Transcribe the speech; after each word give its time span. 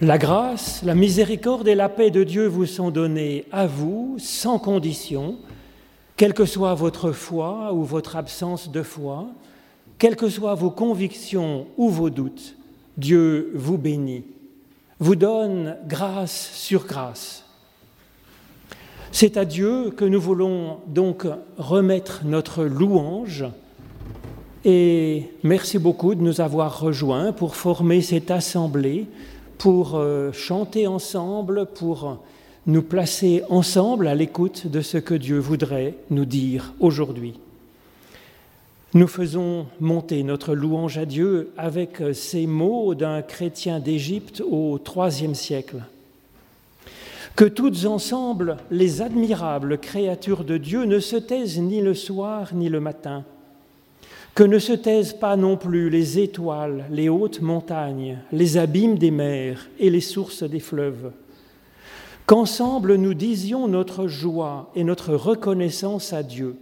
La 0.00 0.16
grâce, 0.16 0.84
la 0.84 0.94
miséricorde 0.94 1.66
et 1.66 1.74
la 1.74 1.88
paix 1.88 2.12
de 2.12 2.22
Dieu 2.22 2.46
vous 2.46 2.66
sont 2.66 2.92
données 2.92 3.46
à 3.50 3.66
vous 3.66 4.14
sans 4.20 4.60
condition, 4.60 5.38
quelle 6.16 6.34
que 6.34 6.44
soit 6.44 6.74
votre 6.74 7.10
foi 7.10 7.72
ou 7.72 7.82
votre 7.82 8.14
absence 8.14 8.70
de 8.70 8.84
foi, 8.84 9.26
quelles 9.98 10.14
que 10.14 10.28
soient 10.28 10.54
vos 10.54 10.70
convictions 10.70 11.66
ou 11.76 11.88
vos 11.88 12.10
doutes. 12.10 12.54
Dieu 12.96 13.50
vous 13.54 13.76
bénit, 13.76 14.22
vous 15.00 15.16
donne 15.16 15.76
grâce 15.88 16.52
sur 16.54 16.86
grâce. 16.86 17.44
C'est 19.10 19.36
à 19.36 19.44
Dieu 19.44 19.90
que 19.90 20.04
nous 20.04 20.20
voulons 20.20 20.78
donc 20.86 21.26
remettre 21.56 22.20
notre 22.24 22.62
louange 22.62 23.46
et 24.64 25.24
merci 25.42 25.78
beaucoup 25.78 26.14
de 26.14 26.22
nous 26.22 26.40
avoir 26.40 26.78
rejoints 26.78 27.32
pour 27.32 27.56
former 27.56 28.00
cette 28.00 28.30
assemblée 28.30 29.08
pour 29.58 29.96
euh, 29.96 30.32
chanter 30.32 30.86
ensemble, 30.86 31.66
pour 31.66 32.22
nous 32.66 32.82
placer 32.82 33.42
ensemble 33.50 34.06
à 34.06 34.14
l'écoute 34.14 34.66
de 34.66 34.80
ce 34.80 34.98
que 34.98 35.14
Dieu 35.14 35.38
voudrait 35.38 35.94
nous 36.10 36.24
dire 36.24 36.72
aujourd'hui. 36.80 37.34
Nous 38.94 39.08
faisons 39.08 39.66
monter 39.80 40.22
notre 40.22 40.54
louange 40.54 40.96
à 40.96 41.04
Dieu 41.04 41.50
avec 41.58 42.02
ces 42.14 42.46
mots 42.46 42.94
d'un 42.94 43.20
chrétien 43.20 43.80
d'Égypte 43.80 44.42
au 44.48 44.78
IIIe 44.78 45.34
siècle. 45.34 45.82
Que 47.36 47.44
toutes 47.44 47.84
ensemble, 47.84 48.56
les 48.70 49.02
admirables 49.02 49.78
créatures 49.78 50.44
de 50.44 50.56
Dieu 50.56 50.84
ne 50.84 51.00
se 51.00 51.16
taisent 51.16 51.60
ni 51.60 51.80
le 51.80 51.94
soir 51.94 52.54
ni 52.54 52.68
le 52.68 52.80
matin 52.80 53.24
que 54.38 54.44
ne 54.44 54.60
se 54.60 54.72
taisent 54.72 55.14
pas 55.14 55.34
non 55.34 55.56
plus 55.56 55.90
les 55.90 56.20
étoiles, 56.20 56.84
les 56.92 57.08
hautes 57.08 57.40
montagnes, 57.40 58.18
les 58.30 58.56
abîmes 58.56 58.96
des 58.96 59.10
mers 59.10 59.68
et 59.80 59.90
les 59.90 60.00
sources 60.00 60.44
des 60.44 60.60
fleuves. 60.60 61.10
Qu'ensemble 62.24 62.94
nous 62.94 63.14
disions 63.14 63.66
notre 63.66 64.06
joie 64.06 64.70
et 64.76 64.84
notre 64.84 65.12
reconnaissance 65.14 66.12
à 66.12 66.22
Dieu. 66.22 66.54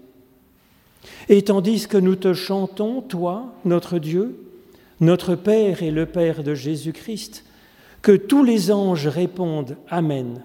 Et 1.29 1.43
tandis 1.43 1.87
que 1.87 1.99
nous 1.99 2.17
te 2.17 2.33
chantons, 2.33 3.03
toi, 3.03 3.53
notre 3.67 3.99
Dieu, 3.99 4.39
notre 5.01 5.35
Père 5.35 5.83
et 5.83 5.91
le 5.91 6.07
Père 6.07 6.43
de 6.43 6.55
Jésus-Christ, 6.55 7.45
que 8.01 8.13
tous 8.13 8.43
les 8.43 8.73
anges 8.73 9.07
répondent 9.07 9.77
Amen, 9.91 10.43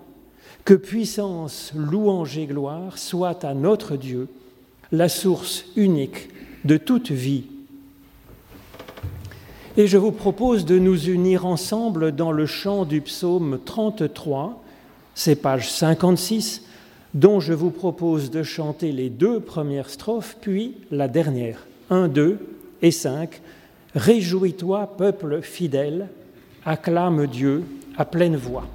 que 0.65 0.73
puissance, 0.73 1.71
louange 1.77 2.37
et 2.37 2.47
gloire 2.47 2.97
soient 2.97 3.45
à 3.45 3.53
notre 3.53 3.95
Dieu, 3.95 4.27
la 4.91 5.07
source 5.07 5.63
unique 5.77 6.27
de 6.65 6.77
toute 6.77 7.11
vie. 7.11 7.45
Et 9.77 9.87
je 9.87 9.97
vous 9.97 10.11
propose 10.11 10.65
de 10.65 10.77
nous 10.77 11.09
unir 11.09 11.45
ensemble 11.45 12.13
dans 12.13 12.31
le 12.31 12.45
chant 12.45 12.83
du 12.83 13.01
psaume 13.01 13.59
33, 13.63 14.61
c'est 15.15 15.37
page 15.37 15.71
56, 15.71 16.63
dont 17.13 17.39
je 17.39 17.53
vous 17.53 17.71
propose 17.71 18.31
de 18.31 18.43
chanter 18.43 18.91
les 18.91 19.09
deux 19.09 19.39
premières 19.39 19.89
strophes, 19.89 20.37
puis 20.41 20.75
la 20.91 21.07
dernière, 21.07 21.65
1, 21.89 22.09
2 22.09 22.39
et 22.81 22.91
5. 22.91 23.41
Réjouis-toi, 23.95 24.95
peuple 24.97 25.41
fidèle, 25.41 26.09
acclame 26.65 27.27
Dieu 27.27 27.63
à 27.97 28.05
pleine 28.05 28.35
voix. 28.35 28.65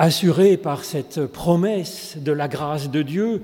Assurés 0.00 0.56
par 0.56 0.84
cette 0.84 1.26
promesse 1.26 2.18
de 2.18 2.30
la 2.30 2.46
grâce 2.46 2.88
de 2.88 3.02
Dieu, 3.02 3.42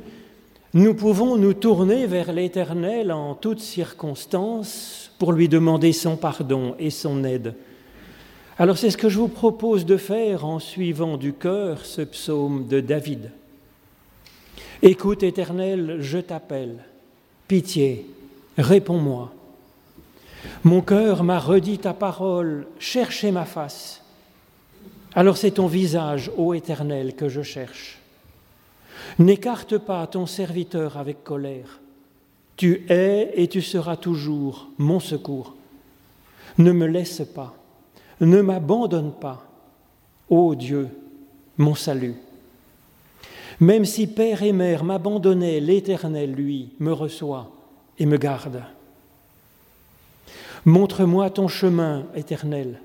nous 0.72 0.94
pouvons 0.94 1.36
nous 1.36 1.52
tourner 1.52 2.06
vers 2.06 2.32
l'Éternel 2.32 3.10
en 3.10 3.34
toutes 3.34 3.58
circonstances 3.58 5.10
pour 5.18 5.32
lui 5.32 5.48
demander 5.48 5.92
son 5.92 6.16
pardon 6.16 6.76
et 6.78 6.90
son 6.90 7.24
aide. 7.24 7.54
Alors 8.56 8.78
c'est 8.78 8.90
ce 8.90 8.96
que 8.96 9.08
je 9.08 9.18
vous 9.18 9.26
propose 9.26 9.84
de 9.84 9.96
faire 9.96 10.44
en 10.44 10.60
suivant 10.60 11.16
du 11.16 11.32
cœur 11.32 11.84
ce 11.84 12.02
psaume 12.02 12.68
de 12.68 12.78
David. 12.78 13.32
Écoute 14.80 15.24
Éternel, 15.24 15.96
je 16.02 16.18
t'appelle. 16.18 16.84
Pitié, 17.48 18.06
réponds-moi. 18.58 19.32
Mon 20.62 20.82
cœur 20.82 21.24
m'a 21.24 21.40
redit 21.40 21.78
ta 21.78 21.94
parole, 21.94 22.68
cherchez 22.78 23.32
ma 23.32 23.44
face. 23.44 24.03
Alors 25.16 25.36
c'est 25.36 25.52
ton 25.52 25.66
visage, 25.66 26.30
ô 26.36 26.54
Éternel, 26.54 27.14
que 27.14 27.28
je 27.28 27.42
cherche. 27.42 27.98
N'écarte 29.18 29.78
pas 29.78 30.06
ton 30.06 30.26
serviteur 30.26 30.96
avec 30.96 31.22
colère. 31.22 31.80
Tu 32.56 32.84
es 32.88 33.32
et 33.34 33.48
tu 33.48 33.62
seras 33.62 33.96
toujours 33.96 34.68
mon 34.78 35.00
secours. 35.00 35.54
Ne 36.58 36.72
me 36.72 36.86
laisse 36.86 37.22
pas, 37.34 37.54
ne 38.20 38.40
m'abandonne 38.40 39.12
pas, 39.12 39.44
ô 40.28 40.54
Dieu, 40.54 40.88
mon 41.58 41.74
salut. 41.74 42.14
Même 43.60 43.84
si 43.84 44.06
père 44.06 44.42
et 44.42 44.52
mère 44.52 44.84
m'abandonnaient, 44.84 45.60
l'Éternel, 45.60 46.32
lui, 46.32 46.70
me 46.80 46.92
reçoit 46.92 47.50
et 47.98 48.06
me 48.06 48.16
garde. 48.16 48.62
Montre-moi 50.64 51.30
ton 51.30 51.46
chemin, 51.46 52.06
Éternel. 52.16 52.80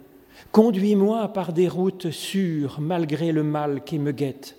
Conduis-moi 0.52 1.28
par 1.30 1.54
des 1.54 1.68
routes 1.68 2.10
sûres 2.10 2.80
malgré 2.80 3.32
le 3.32 3.44
mal 3.44 3.84
qui 3.84 4.00
me 4.00 4.12
guette. 4.12 4.56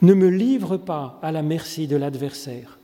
Ne 0.00 0.14
me 0.14 0.28
livre 0.28 0.76
pas 0.76 1.18
à 1.22 1.30
la 1.30 1.42
merci 1.42 1.86
de 1.86 1.96
l'adversaire. 1.96 2.78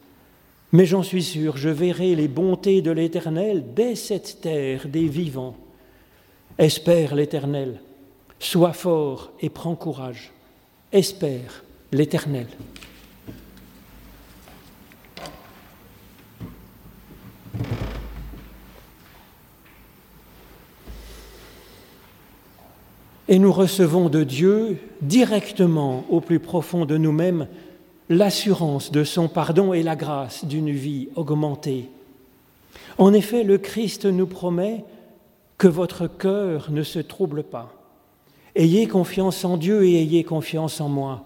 Mais 0.72 0.84
j'en 0.84 1.02
suis 1.02 1.22
sûr, 1.22 1.56
je 1.56 1.70
verrai 1.70 2.14
les 2.14 2.28
bontés 2.28 2.82
de 2.82 2.90
l'Éternel 2.90 3.64
dès 3.74 3.94
cette 3.94 4.40
terre 4.42 4.86
des 4.86 5.08
vivants. 5.08 5.56
Espère 6.58 7.14
l'Éternel, 7.14 7.80
sois 8.38 8.74
fort 8.74 9.32
et 9.40 9.48
prends 9.48 9.76
courage. 9.76 10.32
Espère 10.92 11.64
l'Éternel. 11.90 12.48
Et 23.28 23.38
nous 23.38 23.52
recevons 23.52 24.08
de 24.08 24.24
Dieu 24.24 24.78
directement 25.02 26.04
au 26.08 26.20
plus 26.20 26.40
profond 26.40 26.86
de 26.86 26.96
nous-mêmes 26.96 27.46
l'assurance 28.08 28.90
de 28.90 29.04
son 29.04 29.28
pardon 29.28 29.74
et 29.74 29.82
la 29.82 29.96
grâce 29.96 30.46
d'une 30.46 30.70
vie 30.70 31.08
augmentée. 31.14 31.90
En 32.96 33.12
effet, 33.12 33.44
le 33.44 33.58
Christ 33.58 34.06
nous 34.06 34.26
promet 34.26 34.82
que 35.58 35.68
votre 35.68 36.06
cœur 36.06 36.70
ne 36.70 36.82
se 36.82 37.00
trouble 37.00 37.42
pas. 37.42 37.74
Ayez 38.54 38.86
confiance 38.86 39.44
en 39.44 39.58
Dieu 39.58 39.84
et 39.84 40.00
ayez 40.00 40.24
confiance 40.24 40.80
en 40.80 40.88
moi. 40.88 41.24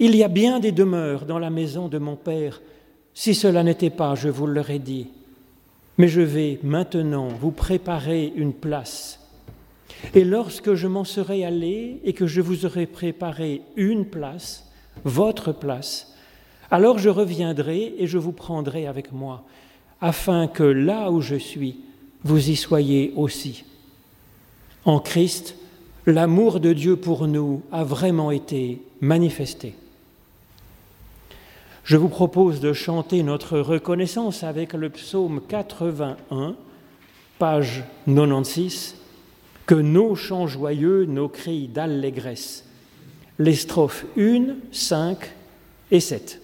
Il 0.00 0.16
y 0.16 0.24
a 0.24 0.28
bien 0.28 0.58
des 0.58 0.72
demeures 0.72 1.26
dans 1.26 1.38
la 1.38 1.50
maison 1.50 1.86
de 1.86 1.98
mon 1.98 2.16
Père. 2.16 2.60
Si 3.14 3.34
cela 3.34 3.62
n'était 3.62 3.90
pas, 3.90 4.16
je 4.16 4.28
vous 4.28 4.46
l'aurais 4.46 4.80
dit. 4.80 5.06
Mais 5.96 6.08
je 6.08 6.22
vais 6.22 6.58
maintenant 6.64 7.28
vous 7.28 7.52
préparer 7.52 8.32
une 8.34 8.52
place 8.52 9.19
et 10.14 10.24
lorsque 10.24 10.74
je 10.74 10.86
m'en 10.86 11.04
serai 11.04 11.44
allé 11.44 12.00
et 12.04 12.12
que 12.12 12.26
je 12.26 12.40
vous 12.40 12.66
aurai 12.66 12.86
préparé 12.86 13.62
une 13.76 14.04
place, 14.04 14.68
votre 15.04 15.52
place, 15.52 16.14
alors 16.70 16.98
je 16.98 17.08
reviendrai 17.08 17.94
et 17.98 18.06
je 18.06 18.18
vous 18.18 18.32
prendrai 18.32 18.86
avec 18.86 19.12
moi, 19.12 19.44
afin 20.00 20.46
que 20.46 20.62
là 20.62 21.10
où 21.10 21.20
je 21.20 21.36
suis, 21.36 21.80
vous 22.24 22.50
y 22.50 22.56
soyez 22.56 23.12
aussi. 23.16 23.64
En 24.84 24.98
Christ, 24.98 25.56
l'amour 26.06 26.60
de 26.60 26.72
Dieu 26.72 26.96
pour 26.96 27.26
nous 27.26 27.62
a 27.72 27.84
vraiment 27.84 28.30
été 28.30 28.82
manifesté. 29.00 29.74
Je 31.84 31.96
vous 31.96 32.08
propose 32.08 32.60
de 32.60 32.72
chanter 32.72 33.22
notre 33.22 33.58
reconnaissance 33.58 34.44
avec 34.44 34.74
le 34.74 34.90
psaume 34.90 35.40
81, 35.48 36.54
page 37.38 37.84
96 38.06 38.99
que 39.70 39.76
nos 39.76 40.16
chants 40.16 40.48
joyeux, 40.48 41.04
nos 41.04 41.28
cris 41.28 41.68
d'allégresse. 41.68 42.64
Les 43.38 43.54
strophes 43.54 44.04
1, 44.18 44.56
5 44.72 45.18
et 45.92 46.00
7. 46.00 46.40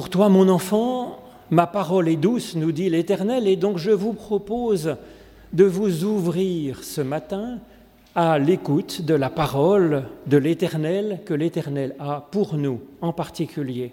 Pour 0.00 0.08
toi, 0.08 0.30
mon 0.30 0.48
enfant, 0.48 1.18
ma 1.50 1.66
parole 1.66 2.08
est 2.08 2.16
douce, 2.16 2.56
nous 2.56 2.72
dit 2.72 2.88
l'Éternel, 2.88 3.46
et 3.46 3.56
donc 3.56 3.76
je 3.76 3.90
vous 3.90 4.14
propose 4.14 4.96
de 5.52 5.64
vous 5.64 6.04
ouvrir 6.04 6.82
ce 6.82 7.02
matin 7.02 7.58
à 8.14 8.38
l'écoute 8.38 9.02
de 9.02 9.12
la 9.12 9.28
parole 9.28 10.04
de 10.26 10.38
l'Éternel 10.38 11.20
que 11.26 11.34
l'Éternel 11.34 11.94
a 11.98 12.26
pour 12.30 12.54
nous 12.56 12.80
en 13.02 13.12
particulier. 13.12 13.92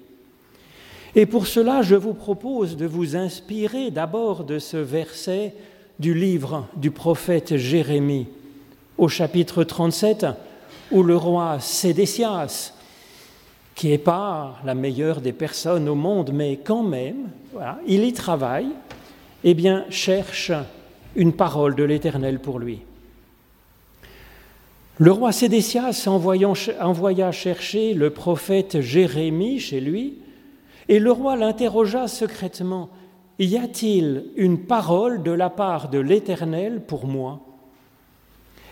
Et 1.14 1.26
pour 1.26 1.46
cela, 1.46 1.82
je 1.82 1.96
vous 1.96 2.14
propose 2.14 2.78
de 2.78 2.86
vous 2.86 3.18
inspirer 3.18 3.92
d'abord 3.92 4.46
de 4.46 4.60
ce 4.60 4.78
verset 4.78 5.56
du 6.00 6.14
livre 6.14 6.68
du 6.78 6.90
prophète 6.90 7.58
Jérémie 7.58 8.28
au 8.98 9.10
chapitre 9.10 9.66
37, 9.66 10.26
où 10.90 11.04
le 11.04 11.18
roi 11.18 11.60
Sédécias 11.60 12.77
qui 13.78 13.90
n'est 13.90 14.00
pas 14.00 14.56
la 14.66 14.74
meilleure 14.74 15.22
des 15.22 15.34
personnes 15.34 15.88
au 15.88 15.94
monde, 15.94 16.32
mais 16.34 16.58
quand 16.58 16.82
même, 16.82 17.30
il 17.86 18.04
y 18.06 18.12
travaille, 18.12 18.70
eh 19.44 19.54
bien, 19.54 19.86
cherche 19.92 20.52
une 21.16 21.32
parole 21.32 21.76
de 21.76 21.84
l'Éternel 21.84 22.40
pour 22.40 22.58
lui. 22.58 22.80
Le 24.98 25.12
roi 25.12 25.32
Sédécias 25.32 26.08
envoya 26.08 27.32
chercher 27.32 27.94
le 27.94 28.10
prophète 28.10 28.82
Jérémie 28.82 29.60
chez 29.60 29.80
lui, 29.80 30.16
et 30.90 30.98
le 30.98 31.12
roi 31.12 31.36
l'interrogea 31.36 32.08
secrètement, 32.08 32.90
Y 33.38 33.58
a-t-il 33.58 34.26
une 34.38 34.58
parole 34.58 35.22
de 35.22 35.32
la 35.32 35.52
part 35.52 35.90
de 35.90 36.00
l'Éternel 36.00 36.82
pour 36.82 37.06
moi? 37.06 37.42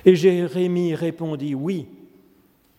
Et 0.04 0.16
Jérémie 0.16 0.96
répondit, 0.96 1.54
Oui. 1.54 1.86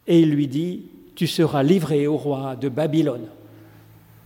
Et 0.09 0.21
il 0.21 0.31
lui 0.31 0.49
dit, 0.49 0.87
Tu 1.17 1.27
seras 1.27 1.65
livré 1.65 2.07
au 2.07 2.17
roi 2.17 2.55
de 2.55 2.69
Babylone. 2.69 3.27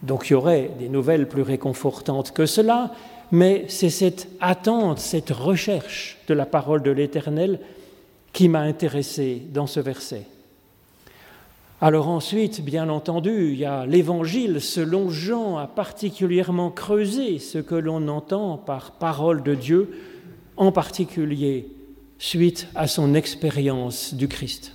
Donc 0.02 0.28
il 0.28 0.32
y 0.32 0.36
aurait 0.36 0.70
des 0.78 0.88
nouvelles 0.88 1.28
plus 1.28 1.42
réconfortantes 1.42 2.32
que 2.32 2.46
cela, 2.46 2.92
mais 3.32 3.64
c'est 3.68 3.90
cette 3.90 4.28
attente, 4.40 4.98
cette 4.98 5.30
recherche 5.30 6.18
de 6.26 6.34
la 6.34 6.46
parole 6.46 6.82
de 6.82 6.90
l'Éternel 6.90 7.60
qui 8.32 8.48
m'a 8.48 8.60
intéressé 8.60 9.42
dans 9.52 9.66
ce 9.66 9.80
verset. 9.80 10.26
Alors 11.80 12.08
ensuite, 12.08 12.62
bien 12.62 12.88
entendu, 12.88 13.52
il 13.52 13.58
y 13.58 13.64
a 13.64 13.86
l'Évangile 13.86 14.60
selon 14.60 15.08
Jean 15.08 15.56
a 15.56 15.66
particulièrement 15.66 16.70
creusé 16.70 17.38
ce 17.38 17.58
que 17.58 17.74
l'on 17.74 18.06
entend 18.08 18.58
par 18.58 18.92
parole 18.92 19.42
de 19.42 19.54
Dieu, 19.54 19.90
en 20.56 20.72
particulier 20.72 21.68
suite 22.18 22.68
à 22.74 22.86
son 22.86 23.14
expérience 23.14 24.12
du 24.12 24.28
Christ. 24.28 24.74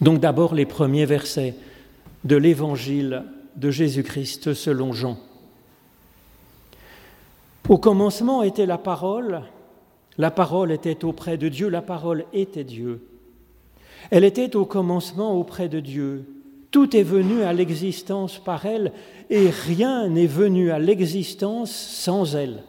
Donc 0.00 0.20
d'abord 0.20 0.54
les 0.54 0.66
premiers 0.66 1.06
versets 1.06 1.54
de 2.24 2.36
l'Évangile 2.36 3.24
de 3.56 3.70
Jésus-Christ 3.70 4.54
selon 4.54 4.92
Jean. 4.92 5.18
Au 7.68 7.78
commencement 7.78 8.42
était 8.42 8.66
la 8.66 8.78
parole, 8.78 9.42
la 10.18 10.30
parole 10.30 10.72
était 10.72 11.04
auprès 11.04 11.36
de 11.36 11.48
Dieu, 11.48 11.68
la 11.68 11.82
parole 11.82 12.24
était 12.32 12.64
Dieu. 12.64 13.06
Elle 14.10 14.24
était 14.24 14.56
au 14.56 14.64
commencement 14.64 15.38
auprès 15.38 15.68
de 15.68 15.80
Dieu. 15.80 16.24
Tout 16.70 16.96
est 16.96 17.02
venu 17.02 17.42
à 17.42 17.52
l'existence 17.52 18.38
par 18.38 18.66
elle 18.66 18.92
et 19.28 19.50
rien 19.50 20.08
n'est 20.08 20.26
venu 20.26 20.70
à 20.70 20.78
l'existence 20.78 21.70
sans 21.70 22.34
elle. 22.34 22.62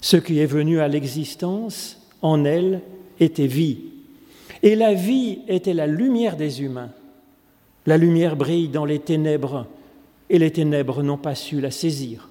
Ce 0.00 0.16
qui 0.16 0.38
est 0.38 0.46
venu 0.46 0.80
à 0.80 0.88
l'existence 0.88 1.98
en 2.22 2.44
elle 2.44 2.80
était 3.18 3.46
vie. 3.46 3.89
Et 4.62 4.76
la 4.76 4.94
vie 4.94 5.40
était 5.48 5.74
la 5.74 5.86
lumière 5.86 6.36
des 6.36 6.62
humains. 6.62 6.90
La 7.86 7.96
lumière 7.96 8.36
brille 8.36 8.68
dans 8.68 8.84
les 8.84 8.98
ténèbres 8.98 9.66
et 10.28 10.38
les 10.38 10.50
ténèbres 10.50 11.02
n'ont 11.02 11.16
pas 11.16 11.34
su 11.34 11.60
la 11.60 11.70
saisir. 11.70 12.28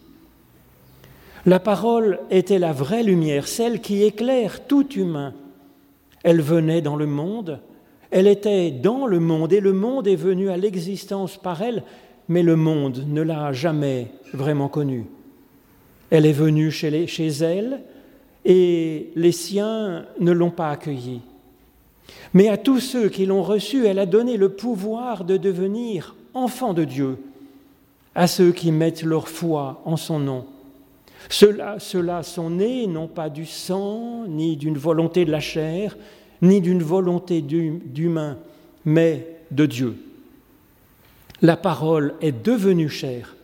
La 1.46 1.60
parole 1.60 2.20
était 2.30 2.60
la 2.60 2.72
vraie 2.72 3.04
lumière, 3.04 3.48
celle 3.48 3.82
qui 3.82 4.04
éclaire 4.04 4.66
tout 4.68 4.88
humain. 4.94 5.34
Elle 6.24 6.42
venait 6.42 6.82
dans 6.82 6.96
le 6.96 7.08
monde, 7.08 7.60
elle 8.12 8.28
était 8.28 8.72
dans 8.72 9.06
le 9.06 9.20
monde 9.20 9.54
et 9.54 9.60
le 9.60 9.74
monde 9.74 10.08
est 10.08 10.16
venu 10.16 10.50
à 10.50 10.58
l'existence 10.58 11.38
par 11.38 11.62
elle, 11.62 11.84
mais 12.28 12.44
le 12.44 12.56
monde 12.56 13.06
ne 13.08 13.22
l'a 13.22 13.52
jamais 13.54 14.08
vraiment 14.34 14.68
connue. 14.68 15.06
Elle 16.10 16.26
est 16.26 16.34
venue 16.34 16.72
chez, 16.72 17.08
elle 17.42 17.82
et 18.46 19.12
les 19.16 19.32
siens 19.32 20.06
ne 20.20 20.32
l'ont 20.32 20.52
pas 20.52 20.72
accueillie. 20.72 21.22
Mais 22.34 22.48
à 22.50 22.58
tous 22.58 22.80
ceux 22.80 23.10
qui 23.10 23.26
l'ont 23.26 23.44
reçue, 23.44 23.86
elle 23.86 24.00
a 24.00 24.06
donné 24.06 24.38
le 24.38 24.50
pouvoir 24.50 25.24
de 25.24 25.38
devenir 25.38 26.16
enfants 26.34 26.74
de 26.74 26.84
Dieu, 26.84 27.18
à 28.16 28.28
ceux 28.28 28.52
qui 28.52 28.72
mettent 28.72 29.04
leur 29.04 29.28
foi 29.28 29.82
en 29.86 29.98
son 29.98 30.20
nom. 30.20 30.46
Ceux-là 31.30 32.24
sont 32.24 32.50
nés 32.50 32.88
non 32.88 33.08
pas 33.08 33.30
du 33.30 33.46
sang, 33.46 34.26
ni 34.28 34.56
d'une 34.56 34.78
volonté 34.78 35.26
de 35.26 35.32
la 35.32 35.40
chair, 35.40 35.98
ni 36.42 36.62
d'une 36.62 36.82
volonté 36.82 37.42
d'humain, 37.42 38.38
mais 38.86 39.28
de 39.52 39.66
Dieu. 39.66 39.96
La 41.42 41.58
parole 41.58 42.16
est 42.22 42.44
devenue 42.44 42.90
chair. 42.90 43.36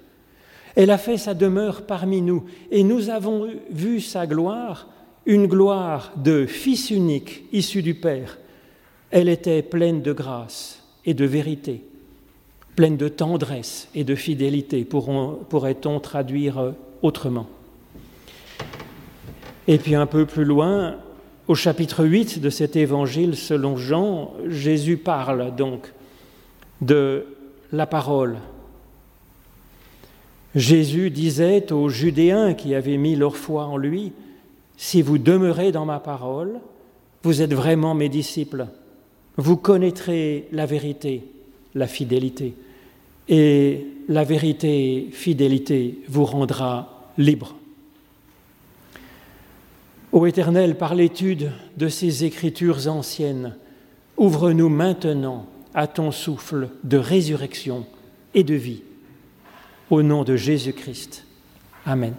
Elle 0.76 0.92
a 0.92 0.98
fait 0.98 1.18
sa 1.18 1.34
demeure 1.34 1.84
parmi 1.84 2.22
nous, 2.22 2.44
et 2.72 2.84
nous 2.84 3.10
avons 3.10 3.48
vu 3.70 4.02
sa 4.02 4.28
gloire, 4.28 4.88
une 5.26 5.48
gloire 5.48 6.12
de 6.18 6.46
Fils 6.46 6.92
unique 6.92 7.46
issu 7.52 7.82
du 7.82 7.96
Père. 7.96 8.38
Elle 9.12 9.30
était 9.30 9.62
pleine 9.62 10.02
de 10.02 10.14
grâce 10.14 10.84
et 11.06 11.14
de 11.14 11.26
vérité, 11.26 11.82
pleine 12.76 12.98
de 12.98 13.08
tendresse 13.08 13.88
et 13.96 14.04
de 14.04 14.16
fidélité, 14.16 14.86
pourrait-on 14.86 16.00
traduire 16.00 16.74
autrement. 17.02 17.48
Et 19.68 19.78
puis 19.78 19.96
un 19.96 20.06
peu 20.06 20.26
plus 20.26 20.46
loin, 20.46 20.98
au 21.48 21.56
chapitre 21.56 22.06
8 22.06 22.40
de 22.40 22.50
cet 22.50 22.76
évangile 22.76 23.36
selon 23.36 23.78
Jean, 23.78 24.34
Jésus 24.48 24.98
parle 24.98 25.56
donc 25.56 25.94
de 26.82 27.26
la 27.72 27.86
parole. 27.86 28.38
Jésus 30.56 31.10
disait 31.10 31.72
aux 31.72 31.90
Judéens 31.90 32.54
qui 32.54 32.74
avaient 32.76 32.98
mis 32.98 33.16
leur 33.16 33.38
foi 33.38 33.66
en 33.66 33.78
lui, 33.78 34.14
Si 34.78 35.02
vous 35.02 35.18
demeurez 35.18 35.72
dans 35.72 35.86
ma 35.86 36.00
parole, 36.00 36.60
vous 37.24 37.42
êtes 37.42 37.54
vraiment 37.54 37.96
mes 37.96 38.10
disciples. 38.10 38.68
Vous 39.38 39.58
connaîtrez 39.58 40.48
la 40.52 40.66
vérité, 40.66 41.24
la 41.74 41.88
fidélité. 41.88 42.54
Et 43.28 43.86
la 44.08 44.24
vérité, 44.24 45.10
fidélité, 45.12 46.00
vous 46.08 46.26
rendra 46.26 47.12
libre. 47.18 47.56
Ô 50.12 50.26
Éternel, 50.26 50.78
par 50.78 50.96
l'étude 50.96 51.52
de 51.76 51.90
ces 51.90 52.24
écritures 52.24 52.88
anciennes, 52.88 53.56
ouvre-nous 54.16 54.70
maintenant 54.70 55.48
à 55.74 55.88
ton 55.88 56.12
souffle 56.12 56.70
de 56.84 56.98
résurrection 56.98 57.86
et 58.34 58.44
de 58.44 58.54
vie. 58.54 58.82
Au 59.90 60.02
nom 60.02 60.24
de 60.24 60.38
Jésus-Christ. 60.38 61.26
Amen. 61.86 62.14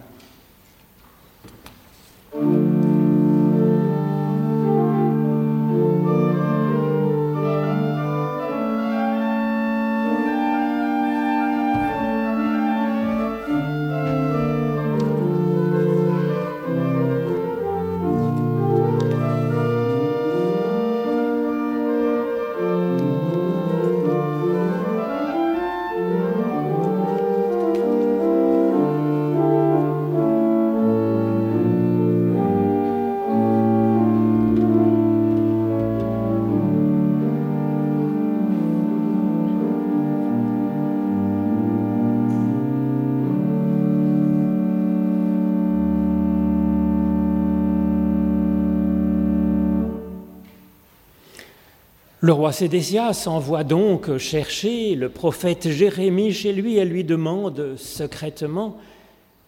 Le 52.27 52.33
roi 52.33 52.51
Sédécias 52.51 53.23
envoie 53.27 53.63
donc 53.63 54.17
chercher 54.17 54.95
le 54.95 55.07
prophète 55.07 55.69
Jérémie 55.69 56.33
chez 56.33 56.51
lui 56.51 56.75
et 56.75 56.83
lui 56.83 57.05
demande 57.05 57.77
secrètement 57.77 58.75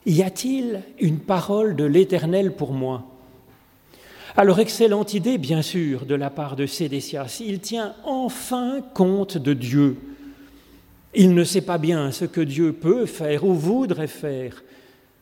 Y 0.06 0.24
a-t-il 0.24 0.82
une 0.98 1.20
parole 1.20 1.76
de 1.76 1.84
l'Éternel 1.84 2.54
pour 2.54 2.72
moi? 2.72 3.04
Alors, 4.38 4.62
excellente 4.62 5.14
idée, 5.14 5.38
bien 5.38 5.62
sûr, 5.62 6.06
de 6.06 6.16
la 6.16 6.30
part 6.30 6.56
de 6.56 6.66
Sédécias. 6.66 7.42
Il 7.46 7.60
tient 7.60 7.96
enfin 8.06 8.80
compte 8.94 9.38
de 9.38 9.54
Dieu. 9.54 9.98
Il 11.14 11.34
ne 11.34 11.44
sait 11.44 11.60
pas 11.60 11.80
bien 11.80 12.14
ce 12.14 12.24
que 12.24 12.40
Dieu 12.40 12.72
peut 12.72 13.06
faire 13.06 13.44
ou 13.44 13.56
voudrait 13.56 14.08
faire, 14.08 14.64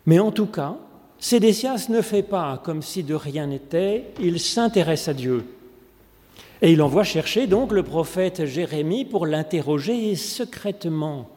mais 0.05 0.19
en 0.19 0.29
tout 0.29 0.45
cas, 0.45 0.77
Sédécias 1.17 1.87
ne 1.89 2.03
fait 2.03 2.21
pas 2.21 2.61
comme 2.63 2.83
si 2.83 3.01
de 3.01 3.15
rien 3.15 3.47
n'était, 3.47 4.11
il 4.21 4.39
s'intéresse 4.39 5.07
à 5.07 5.15
Dieu. 5.15 5.43
Et 6.61 6.71
il 6.71 6.81
envoie 6.81 7.03
chercher 7.03 7.47
donc 7.47 7.71
le 7.71 7.83
prophète 7.83 8.45
Jérémie 8.45 9.05
pour 9.05 9.27
l'interroger 9.27 10.15
secrètement. 10.15 11.29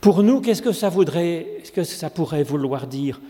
Pour 0.00 0.22
nous, 0.22 0.40
qu'est-ce 0.40 0.62
que 0.62 0.72
ça 0.72 0.88
voudrait, 0.88 1.46
ce 1.64 1.70
que 1.70 1.84
ça 1.84 2.10
pourrait 2.10 2.42
vouloir 2.42 2.86
dire? 2.86 3.20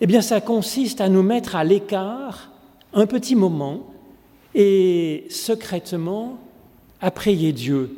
Eh 0.00 0.06
bien, 0.06 0.22
ça 0.22 0.40
consiste 0.40 1.00
à 1.00 1.08
nous 1.08 1.22
mettre 1.22 1.54
à 1.54 1.64
l'écart 1.64 2.50
un 2.92 3.06
petit 3.06 3.36
moment 3.36 3.92
et 4.54 5.26
secrètement 5.28 6.38
à 7.00 7.10
prier 7.10 7.52
Dieu, 7.52 7.90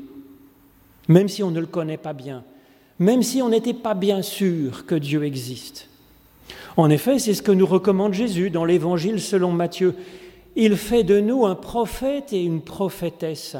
même 1.06 1.28
si 1.28 1.42
on 1.42 1.50
ne 1.50 1.60
le 1.60 1.66
connaît 1.66 1.96
pas 1.96 2.12
bien, 2.12 2.42
même 2.98 3.22
si 3.22 3.40
on 3.42 3.48
n'était 3.48 3.74
pas 3.74 3.94
bien 3.94 4.22
sûr 4.22 4.86
que 4.86 4.96
Dieu 4.96 5.24
existe. 5.24 5.88
En 6.76 6.90
effet, 6.90 7.18
c'est 7.18 7.34
ce 7.34 7.42
que 7.42 7.52
nous 7.52 7.66
recommande 7.66 8.12
Jésus 8.12 8.50
dans 8.50 8.64
l'Évangile 8.64 9.20
selon 9.20 9.52
Matthieu 9.52 9.94
il 10.60 10.76
fait 10.76 11.04
de 11.04 11.20
nous 11.20 11.46
un 11.46 11.54
prophète 11.54 12.32
et 12.32 12.42
une 12.42 12.60
prophétesse. 12.60 13.56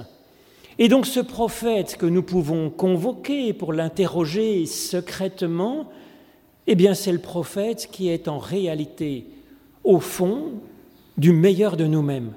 Et 0.80 0.88
donc 0.88 1.06
ce 1.06 1.20
prophète 1.20 1.96
que 1.96 2.06
nous 2.06 2.24
pouvons 2.24 2.70
convoquer 2.70 3.52
pour 3.52 3.72
l'interroger 3.72 4.66
secrètement, 4.66 5.90
eh 6.66 6.74
bien 6.74 6.94
c'est 6.94 7.12
le 7.12 7.20
prophète 7.20 7.88
qui 7.92 8.08
est 8.08 8.26
en 8.26 8.38
réalité, 8.38 9.26
au 9.84 10.00
fond, 10.00 10.54
du 11.16 11.32
meilleur 11.32 11.76
de 11.76 11.86
nous-mêmes. 11.86 12.32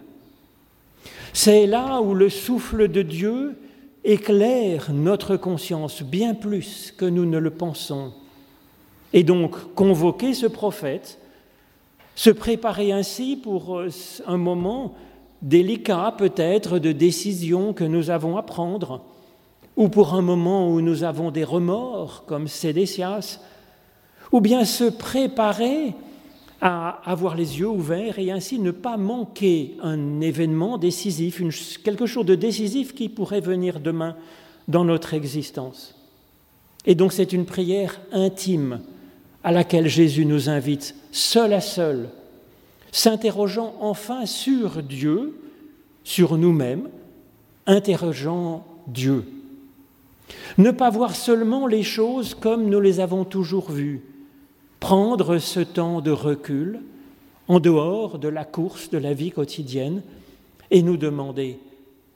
C'est 1.33 1.65
là 1.65 1.99
où 1.99 2.13
le 2.13 2.29
souffle 2.29 2.87
de 2.87 3.01
Dieu 3.01 3.57
éclaire 4.03 4.91
notre 4.93 5.37
conscience 5.37 6.03
bien 6.03 6.35
plus 6.35 6.93
que 6.95 7.05
nous 7.05 7.25
ne 7.25 7.39
le 7.39 7.49
pensons. 7.49 8.13
Et 9.11 9.23
donc 9.23 9.73
convoquer 9.73 10.35
ce 10.35 10.45
prophète, 10.45 11.17
se 12.15 12.29
préparer 12.29 12.91
ainsi 12.91 13.35
pour 13.35 13.79
euh, 13.79 13.89
un 14.27 14.37
moment 14.37 14.95
délicat 15.41 16.13
peut-être 16.17 16.79
de 16.79 16.91
décision 16.91 17.73
que 17.73 17.83
nous 17.83 18.09
avons 18.09 18.37
à 18.37 18.43
prendre, 18.43 19.01
ou 19.75 19.89
pour 19.89 20.13
un 20.13 20.21
moment 20.21 20.69
où 20.69 20.81
nous 20.81 21.03
avons 21.03 21.31
des 21.31 21.43
remords 21.43 22.23
comme 22.25 22.47
Sédécias, 22.47 23.39
ou 24.31 24.39
bien 24.39 24.65
se 24.65 24.85
préparer 24.85 25.93
à 26.61 27.01
avoir 27.09 27.35
les 27.35 27.59
yeux 27.59 27.69
ouverts 27.69 28.19
et 28.19 28.31
ainsi 28.31 28.59
ne 28.59 28.69
pas 28.69 28.95
manquer 28.95 29.75
un 29.81 30.21
événement 30.21 30.77
décisif, 30.77 31.41
quelque 31.83 32.05
chose 32.05 32.25
de 32.25 32.35
décisif 32.35 32.93
qui 32.93 33.09
pourrait 33.09 33.41
venir 33.41 33.79
demain 33.79 34.15
dans 34.67 34.85
notre 34.85 35.15
existence. 35.15 35.95
Et 36.85 36.93
donc 36.93 37.13
c'est 37.13 37.33
une 37.33 37.45
prière 37.45 37.99
intime 38.11 38.81
à 39.43 39.51
laquelle 39.51 39.87
Jésus 39.87 40.25
nous 40.25 40.49
invite, 40.49 40.95
seul 41.11 41.53
à 41.53 41.61
seul, 41.61 42.09
s'interrogeant 42.91 43.75
enfin 43.79 44.25
sur 44.25 44.83
Dieu, 44.83 45.39
sur 46.03 46.37
nous-mêmes, 46.37 46.89
interrogeant 47.65 48.65
Dieu. 48.87 49.25
Ne 50.57 50.71
pas 50.71 50.89
voir 50.89 51.15
seulement 51.15 51.67
les 51.67 51.83
choses 51.83 52.33
comme 52.35 52.69
nous 52.69 52.81
les 52.81 52.99
avons 52.99 53.25
toujours 53.25 53.71
vues, 53.71 54.01
prendre 54.79 55.37
ce 55.37 55.59
temps 55.59 56.01
de 56.01 56.11
recul 56.11 56.79
en 57.47 57.59
dehors 57.59 58.17
de 58.19 58.27
la 58.27 58.45
course 58.45 58.89
de 58.89 58.97
la 58.97 59.13
vie 59.13 59.31
quotidienne 59.31 60.01
et 60.69 60.81
nous 60.81 60.97
demander, 60.97 61.59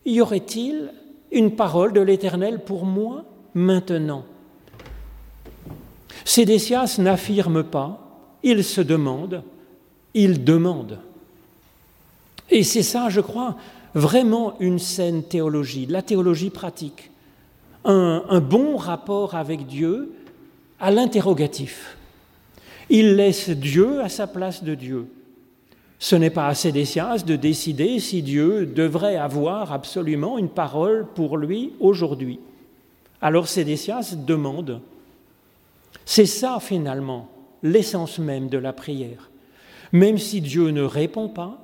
y 0.05 0.21
aurait-il 0.21 0.91
une 1.31 1.55
parole 1.55 1.93
de 1.93 2.01
l'Éternel 2.01 2.59
pour 2.59 2.85
moi 2.85 3.25
maintenant? 3.53 4.25
Sédécias 6.25 6.95
n'affirme 6.97 7.63
pas, 7.63 7.99
il 8.41 8.63
se 8.63 8.81
demande, 8.81 9.43
il 10.15 10.43
demande. 10.43 10.97
Et 12.49 12.63
c'est 12.63 12.83
ça, 12.83 13.09
je 13.09 13.21
crois, 13.21 13.55
vraiment 13.93 14.55
une 14.59 14.79
saine 14.79 15.23
théologie, 15.23 15.85
la 15.85 16.01
théologie 16.01 16.49
pratique, 16.49 17.11
un, 17.85 18.23
un 18.27 18.39
bon 18.41 18.75
rapport 18.75 19.35
avec 19.35 19.67
Dieu 19.67 20.13
à 20.79 20.89
l'interrogatif. 20.89 21.95
Il 22.89 23.15
laisse 23.15 23.49
Dieu 23.51 24.01
à 24.01 24.09
sa 24.09 24.25
place 24.25 24.63
de 24.63 24.73
Dieu. 24.73 25.07
Ce 25.99 26.15
n'est 26.15 26.31
pas 26.31 26.47
assez 26.47 26.69
Sédécias 26.69 27.23
de 27.25 27.35
décider 27.35 27.99
si 27.99 28.21
Dieu 28.21 28.65
devrait 28.65 29.15
avoir 29.15 29.71
absolument 29.71 30.37
une 30.37 30.49
parole 30.49 31.05
pour 31.15 31.37
lui 31.37 31.73
aujourd'hui. 31.79 32.39
Alors 33.21 33.47
Sédécias 33.47 34.15
demande. 34.15 34.81
C'est 36.03 36.25
ça 36.25 36.59
finalement 36.59 37.29
l'essence 37.63 38.19
même 38.19 38.49
de 38.49 38.57
la 38.57 38.73
prière. 38.73 39.29
Même 39.91 40.17
si 40.17 40.41
Dieu 40.41 40.71
ne 40.71 40.83
répond 40.83 41.29
pas, 41.29 41.59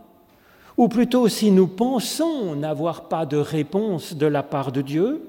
ou 0.77 0.87
plutôt 0.87 1.27
si 1.27 1.51
nous 1.51 1.67
pensons 1.67 2.55
n'avoir 2.55 3.09
pas 3.09 3.25
de 3.25 3.37
réponse 3.37 4.15
de 4.15 4.25
la 4.25 4.43
part 4.43 4.71
de 4.71 4.81
Dieu, 4.81 5.21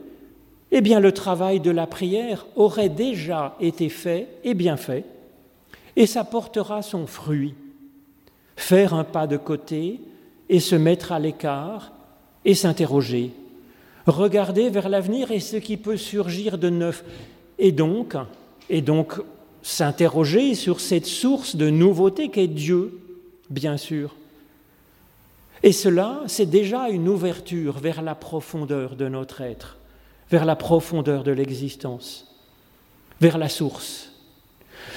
eh 0.70 0.80
bien 0.80 1.00
le 1.00 1.12
travail 1.12 1.60
de 1.60 1.70
la 1.70 1.86
prière 1.86 2.46
aurait 2.56 2.88
déjà 2.88 3.56
été 3.60 3.88
fait 3.88 4.28
et 4.44 4.54
bien 4.54 4.76
fait 4.76 5.04
et 5.96 6.06
ça 6.06 6.24
portera 6.24 6.82
son 6.82 7.06
fruit. 7.06 7.54
Faire 8.56 8.94
un 8.94 9.04
pas 9.04 9.26
de 9.26 9.36
côté 9.36 10.00
et 10.48 10.60
se 10.60 10.76
mettre 10.76 11.12
à 11.12 11.18
l'écart 11.18 11.92
et 12.44 12.54
s'interroger. 12.54 13.32
Regarder 14.06 14.70
vers 14.70 14.88
l'avenir 14.88 15.30
et 15.30 15.40
ce 15.40 15.56
qui 15.56 15.76
peut 15.76 15.96
surgir 15.96 16.58
de 16.58 16.68
neuf. 16.68 17.04
Et 17.58 17.72
donc, 17.72 18.16
et 18.72 18.82
donc 18.82 19.20
s'interroger 19.62 20.56
sur 20.56 20.80
cette 20.80 21.06
source 21.06 21.54
de 21.54 21.70
nouveauté 21.70 22.28
qu'est 22.28 22.48
Dieu, 22.48 22.98
bien 23.48 23.76
sûr. 23.76 24.16
Et 25.62 25.70
cela, 25.70 26.22
c'est 26.26 26.50
déjà 26.50 26.88
une 26.88 27.06
ouverture 27.06 27.78
vers 27.78 28.02
la 28.02 28.16
profondeur 28.16 28.96
de 28.96 29.06
notre 29.06 29.42
être, 29.42 29.76
vers 30.28 30.44
la 30.44 30.56
profondeur 30.56 31.22
de 31.22 31.30
l'existence, 31.30 32.26
vers 33.20 33.38
la 33.38 33.48
source 33.48 34.12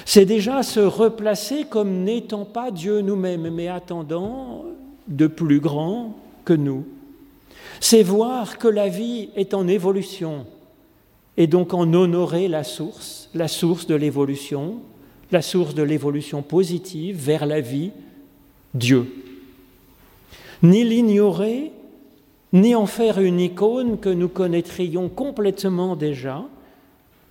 c'est 0.04 0.24
déjà 0.24 0.62
se 0.62 0.80
replacer 0.80 1.64
comme 1.64 2.04
n'étant 2.04 2.44
pas 2.44 2.70
Dieu 2.70 3.00
nous-mêmes, 3.00 3.50
mais 3.50 3.68
attendant 3.68 4.64
de 5.08 5.26
plus 5.26 5.60
grand 5.60 6.16
que 6.44 6.52
nous. 6.52 6.86
C'est 7.80 8.02
voir 8.02 8.58
que 8.58 8.68
la 8.68 8.88
vie 8.88 9.30
est 9.36 9.54
en 9.54 9.68
évolution 9.68 10.46
et 11.36 11.46
donc 11.46 11.74
en 11.74 11.92
honorer 11.92 12.48
la 12.48 12.64
source, 12.64 13.28
la 13.34 13.48
source 13.48 13.86
de 13.86 13.94
l'évolution, 13.94 14.80
la 15.32 15.42
source 15.42 15.74
de 15.74 15.82
l'évolution 15.82 16.42
positive 16.42 17.16
vers 17.16 17.46
la 17.46 17.60
vie, 17.60 17.90
Dieu. 18.74 19.06
Ni 20.62 20.84
l'ignorer, 20.84 21.72
ni 22.52 22.74
en 22.74 22.86
faire 22.86 23.20
une 23.20 23.40
icône 23.40 23.98
que 23.98 24.08
nous 24.08 24.28
connaîtrions 24.28 25.08
complètement 25.08 25.96
déjà, 25.96 26.44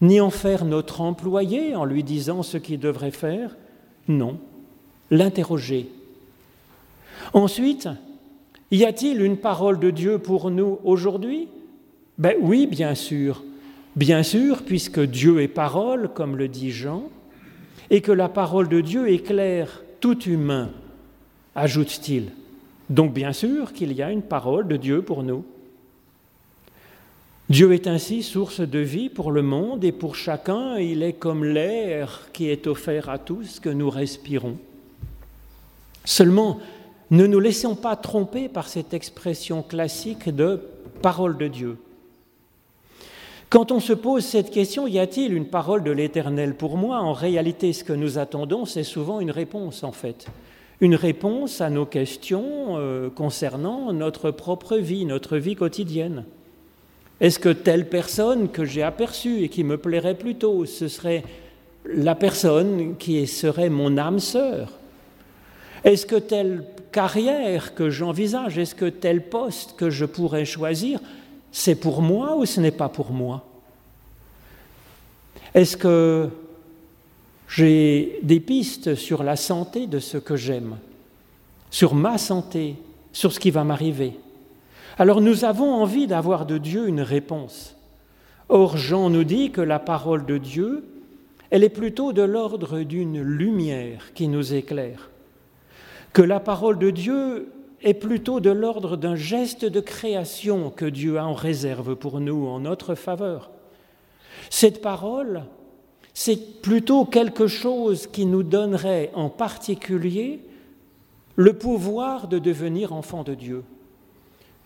ni 0.01 0.19
en 0.21 0.29
faire 0.29 0.65
notre 0.65 1.01
employé 1.01 1.75
en 1.75 1.85
lui 1.85 2.03
disant 2.03 2.43
ce 2.43 2.57
qu'il 2.57 2.79
devrait 2.79 3.11
faire, 3.11 3.55
non, 4.07 4.37
l'interroger. 5.09 5.89
Ensuite, 7.33 7.89
y 8.71 8.83
a-t-il 8.83 9.21
une 9.21 9.37
parole 9.37 9.79
de 9.79 9.89
Dieu 9.89 10.19
pour 10.19 10.51
nous 10.51 10.79
aujourd'hui? 10.83 11.47
Ben 12.17 12.35
oui, 12.39 12.67
bien 12.67 12.93
sûr. 12.93 13.43
Bien 13.95 14.23
sûr, 14.23 14.63
puisque 14.63 14.99
Dieu 14.99 15.41
est 15.41 15.47
parole, 15.47 16.09
comme 16.13 16.35
le 16.35 16.47
dit 16.47 16.71
Jean, 16.71 17.03
et 17.89 18.01
que 18.01 18.11
la 18.11 18.27
parole 18.27 18.67
de 18.67 18.81
Dieu 18.81 19.09
éclaire 19.09 19.83
tout 20.01 20.21
humain, 20.23 20.69
ajoute-t-il. 21.55 22.31
Donc 22.89 23.13
bien 23.13 23.31
sûr 23.31 23.73
qu'il 23.73 23.93
y 23.93 24.03
a 24.03 24.11
une 24.11 24.21
parole 24.21 24.67
de 24.67 24.75
Dieu 24.75 25.01
pour 25.01 25.23
nous. 25.23 25.45
Dieu 27.49 27.73
est 27.73 27.87
ainsi 27.87 28.23
source 28.23 28.59
de 28.59 28.79
vie 28.79 29.09
pour 29.09 29.31
le 29.31 29.43
monde 29.43 29.83
et 29.83 29.91
pour 29.91 30.15
chacun, 30.15 30.77
il 30.77 31.03
est 31.03 31.13
comme 31.13 31.43
l'air 31.43 32.27
qui 32.33 32.49
est 32.49 32.67
offert 32.67 33.07
à 33.07 33.19
tous 33.19 33.59
que 33.59 33.69
nous 33.69 33.89
respirons. 33.89 34.57
Seulement, 36.03 36.59
ne 37.11 37.27
nous 37.27 37.39
laissons 37.39 37.75
pas 37.75 37.95
tromper 37.95 38.49
par 38.49 38.67
cette 38.67 38.93
expression 38.93 39.61
classique 39.61 40.27
de 40.29 40.59
parole 41.01 41.37
de 41.37 41.47
Dieu. 41.47 41.77
Quand 43.49 43.71
on 43.71 43.79
se 43.79 43.93
pose 43.93 44.25
cette 44.25 44.49
question, 44.49 44.87
y 44.87 44.97
a-t-il 44.97 45.33
une 45.33 45.45
parole 45.45 45.83
de 45.83 45.91
l'Éternel 45.91 46.55
pour 46.55 46.77
moi? 46.77 46.99
En 46.99 47.13
réalité, 47.13 47.73
ce 47.73 47.83
que 47.83 47.93
nous 47.93 48.17
attendons, 48.17 48.65
c'est 48.65 48.83
souvent 48.83 49.19
une 49.19 49.31
réponse, 49.31 49.83
en 49.83 49.91
fait. 49.91 50.25
Une 50.81 50.95
réponse 50.95 51.61
à 51.61 51.69
nos 51.69 51.85
questions 51.85 52.77
euh, 52.77 53.09
concernant 53.09 53.93
notre 53.93 54.31
propre 54.31 54.77
vie, 54.77 55.05
notre 55.05 55.37
vie 55.37 55.55
quotidienne. 55.55 56.25
Est-ce 57.21 57.39
que 57.39 57.49
telle 57.49 57.87
personne 57.87 58.49
que 58.49 58.65
j'ai 58.65 58.83
aperçue 58.83 59.43
et 59.43 59.49
qui 59.49 59.63
me 59.63 59.77
plairait 59.77 60.15
plutôt, 60.15 60.65
ce 60.65 60.87
serait 60.87 61.23
la 61.85 62.15
personne 62.15 62.97
qui 62.97 63.25
serait 63.27 63.69
mon 63.69 63.97
âme 63.97 64.19
sœur? 64.19 64.71
Est-ce 65.85 66.07
que 66.07 66.15
telle 66.15 66.65
carrière 66.91 67.75
que 67.75 67.89
j'envisage, 67.89 68.57
est-ce 68.57 68.73
que 68.73 68.89
tel 68.89 69.21
poste 69.21 69.75
que 69.77 69.89
je 69.89 70.05
pourrais 70.05 70.45
choisir, 70.45 70.99
c'est 71.57 71.75
pour 71.75 72.01
moi 72.01 72.35
ou 72.35 72.45
ce 72.45 72.59
n'est 72.59 72.69
pas 72.69 72.89
pour 72.89 73.11
moi? 73.11 73.45
Est-ce 75.53 75.77
que 75.77 76.27
j'ai 77.47 78.19
des 78.23 78.41
pistes 78.41 78.95
sur 78.95 79.23
la 79.23 79.37
santé 79.37 79.87
de 79.87 79.99
ce 79.99 80.17
que 80.17 80.35
j'aime, 80.35 80.75
sur 81.71 81.95
ma 81.95 82.17
santé, 82.17 82.75
sur 83.13 83.31
ce 83.31 83.39
qui 83.39 83.51
va 83.51 83.63
m'arriver? 83.63 84.19
Alors 84.97 85.21
nous 85.21 85.45
avons 85.45 85.73
envie 85.73 86.07
d'avoir 86.07 86.45
de 86.45 86.57
Dieu 86.57 86.89
une 86.89 86.99
réponse. 86.99 87.77
Or 88.49 88.75
Jean 88.75 89.09
nous 89.09 89.23
dit 89.23 89.51
que 89.51 89.61
la 89.61 89.79
parole 89.79 90.25
de 90.25 90.37
Dieu, 90.37 90.83
elle 91.51 91.63
est 91.63 91.69
plutôt 91.69 92.11
de 92.11 92.21
l'ordre 92.21 92.79
d'une 92.81 93.21
lumière 93.21 94.13
qui 94.13 94.27
nous 94.27 94.53
éclaire, 94.53 95.09
que 96.11 96.21
la 96.21 96.41
parole 96.41 96.77
de 96.79 96.89
Dieu 96.89 97.47
est 97.85 97.93
plutôt 97.93 98.39
de 98.39 98.49
l'ordre 98.49 98.97
d'un 98.97 99.15
geste 99.15 99.63
de 99.63 99.79
création 99.79 100.71
que 100.71 100.85
Dieu 100.85 101.19
a 101.19 101.25
en 101.25 101.33
réserve 101.33 101.95
pour 101.95 102.19
nous 102.19 102.47
en 102.47 102.59
notre 102.59 102.95
faveur. 102.95 103.51
Cette 104.49 104.81
parole, 104.81 105.43
c'est 106.13 106.61
plutôt 106.61 107.05
quelque 107.05 107.47
chose 107.47 108.07
qui 108.07 108.25
nous 108.25 108.43
donnerait 108.43 109.11
en 109.13 109.29
particulier 109.29 110.41
le 111.35 111.53
pouvoir 111.53 112.27
de 112.27 112.39
devenir 112.39 112.91
enfant 112.91 113.23
de 113.23 113.35
Dieu. 113.35 113.63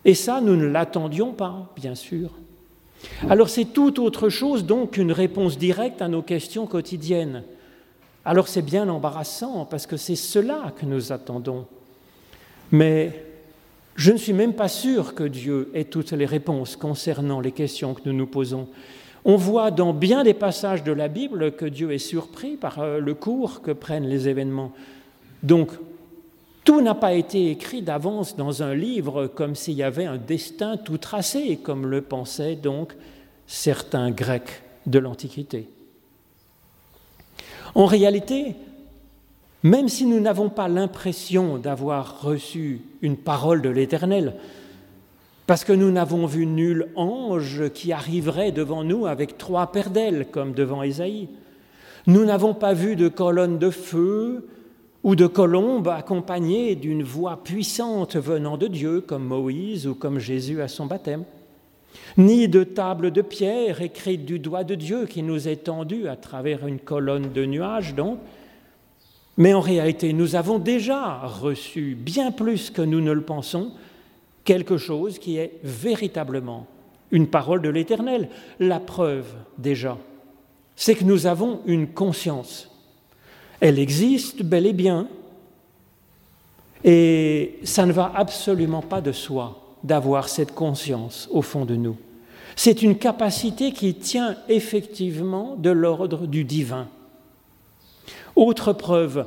Et 0.05 0.13
ça, 0.13 0.39
nous 0.39 0.55
ne 0.55 0.65
l'attendions 0.65 1.34
pas, 1.34 1.69
bien 1.75 1.95
sûr. 1.95 2.32
Alors 3.29 3.49
c'est 3.49 3.65
tout 3.65 4.01
autre 4.01 4.29
chose 4.29 4.65
donc 4.65 4.91
qu'une 4.91 5.12
réponse 5.12 5.58
directe 5.58 6.01
à 6.01 6.08
nos 6.08 6.21
questions 6.21 6.67
quotidiennes. 6.67 7.43
Alors 8.23 8.47
c'est 8.47 8.62
bien 8.62 8.88
embarrassant 8.88 9.65
parce 9.65 9.88
que 9.88 9.97
c'est 9.97 10.15
cela 10.15 10.73
que 10.77 10.86
nous 10.86 11.12
attendons. 11.12 11.65
Mais 12.71 13.25
je 13.95 14.12
ne 14.12 14.17
suis 14.17 14.34
même 14.34 14.53
pas 14.53 14.67
sûr 14.67 15.15
que 15.15 15.23
Dieu 15.23 15.69
ait 15.73 15.86
toutes 15.86 16.12
les 16.12 16.25
réponses 16.25 16.75
concernant 16.75 17.39
les 17.39 17.51
questions 17.51 17.93
que 17.93 18.01
nous 18.05 18.13
nous 18.13 18.27
posons. 18.27 18.67
On 19.25 19.36
voit 19.36 19.71
dans 19.71 19.93
bien 19.93 20.23
des 20.23 20.34
passages 20.34 20.84
de 20.84 20.91
la 20.91 21.08
Bible 21.08 21.51
que 21.51 21.65
Dieu 21.65 21.91
est 21.91 21.97
surpris 21.97 22.55
par 22.55 22.79
euh, 22.79 22.99
le 22.99 23.13
cours 23.13 23.62
que 23.62 23.71
prennent 23.71 24.08
les 24.08 24.29
événements. 24.29 24.71
Donc, 25.43 25.71
tout 26.63 26.82
n'a 26.82 26.95
pas 26.95 27.13
été 27.13 27.49
écrit 27.51 27.82
d'avance 27.82 28.36
dans 28.36 28.63
un 28.63 28.73
livre 28.73 29.27
comme 29.27 29.55
s'il 29.55 29.73
y 29.73 29.84
avait 29.84 30.05
un 30.05 30.17
destin 30.17 30.77
tout 30.77 30.97
tracé, 30.97 31.58
comme 31.58 31.88
le 31.88 32.01
pensaient 32.01 32.55
donc 32.55 32.93
certains 33.47 34.12
Grecs 34.12 34.62
de 34.86 34.99
l'Antiquité. 34.99 35.67
En 37.75 37.86
réalité, 37.86 38.55
même 39.63 39.89
si 39.89 40.06
nous 40.06 40.19
n'avons 40.19 40.50
pas 40.50 40.67
l'impression 40.67 41.58
d'avoir 41.58 42.22
reçu 42.22 42.82
une 43.02 43.17
parole 43.17 43.62
de 43.62 43.69
l'Éternel, 43.69 44.36
parce 45.48 45.63
que 45.63 45.74
nous 45.74 45.91
n'avons 45.91 46.26
vu 46.28 46.45
nul 46.45 46.89
ange 46.95 47.69
qui 47.74 47.91
arriverait 47.91 48.52
devant 48.52 48.84
nous 48.84 49.08
avec 49.08 49.38
trois 49.38 49.72
paires 49.72 49.89
d'ailes, 49.89 50.28
comme 50.32 50.54
devant 50.54 50.84
Ésaïe. 50.84 51.28
Nous 52.08 52.24
n'avons 52.24 52.54
pas 52.54 52.74
vu 52.74 52.95
de 52.95 53.08
colonne 53.08 53.58
de 53.58 53.69
feu 53.69 54.48
ou 55.04 55.15
de 55.15 55.28
colombe 55.28 55.88
accompagnée 55.88 56.76
d'une 56.76 57.04
voix 57.04 57.43
puissante 57.43 58.15
venant 58.15 58.58
de 58.58 58.67
Dieu, 58.67 59.02
comme 59.02 59.24
Moïse 59.24 59.88
ou 59.88 59.95
comme 59.95 60.19
Jésus 60.19 60.62
à 60.62 60.67
son 60.67 60.86
baptême, 60.86 61.24
ni 62.17 62.48
de 62.48 62.63
table 62.63 63.12
de 63.12 63.22
pierre 63.22 63.82
écrite 63.82 64.26
du 64.26 64.39
doigt 64.39 64.63
de 64.63 64.76
Dieu 64.76 65.06
qui 65.06 65.24
nous 65.24 65.48
est 65.48 65.63
tendue 65.63 66.08
à 66.08 66.15
travers 66.15 66.67
une 66.67 66.80
colonne 66.80 67.34
de 67.34 67.45
nuages, 67.45 67.95
donc, 67.95 68.19
mais 69.39 69.54
en 69.54 69.62
réalité, 69.62 70.12
nous 70.12 70.36
avons 70.36 70.60
déjà 70.60 71.19
reçu, 71.19 71.95
bien 71.97 72.30
plus 72.30 72.69
que 72.69 72.82
nous 72.82 72.99
ne 72.99 73.13
le 73.13 73.21
pensons, 73.21 73.71
quelque 74.43 74.78
chose 74.78 75.17
qui 75.17 75.38
est 75.38 75.54
véritablement 75.63 76.67
une 77.10 77.25
parole 77.25 77.62
de 77.62 77.69
l'Éternel. 77.69 78.28
La 78.60 78.82
preuve, 78.82 79.28
déjà, 79.58 79.97
c'est 80.75 80.93
que 80.93 81.06
nous 81.06 81.25
avons 81.25 81.62
une 81.65 81.88
conscience. 81.88 82.69
Elle 83.62 83.80
existe 83.80 84.43
bel 84.43 84.65
et 84.65 84.73
bien, 84.73 85.08
et 86.84 87.60
ça 87.63 87.86
ne 87.86 87.93
va 87.93 88.12
absolument 88.13 88.82
pas 88.82 88.99
de 88.99 89.13
soi 89.13 89.78
d'avoir 89.86 90.28
cette 90.28 90.54
conscience 90.54 91.30
au 91.32 91.41
fond 91.41 91.63
de 91.63 91.78
nous. 91.78 91.95
C'est 92.58 92.82
une 92.82 92.97
capacité 92.97 93.71
qui 93.71 93.93
tient 93.93 94.36
effectivement 94.49 95.56
de 95.56 95.69
l'ordre 95.69 96.28
du 96.28 96.43
divin. 96.43 96.89
Autre 98.36 98.74
preuve, 98.74 99.26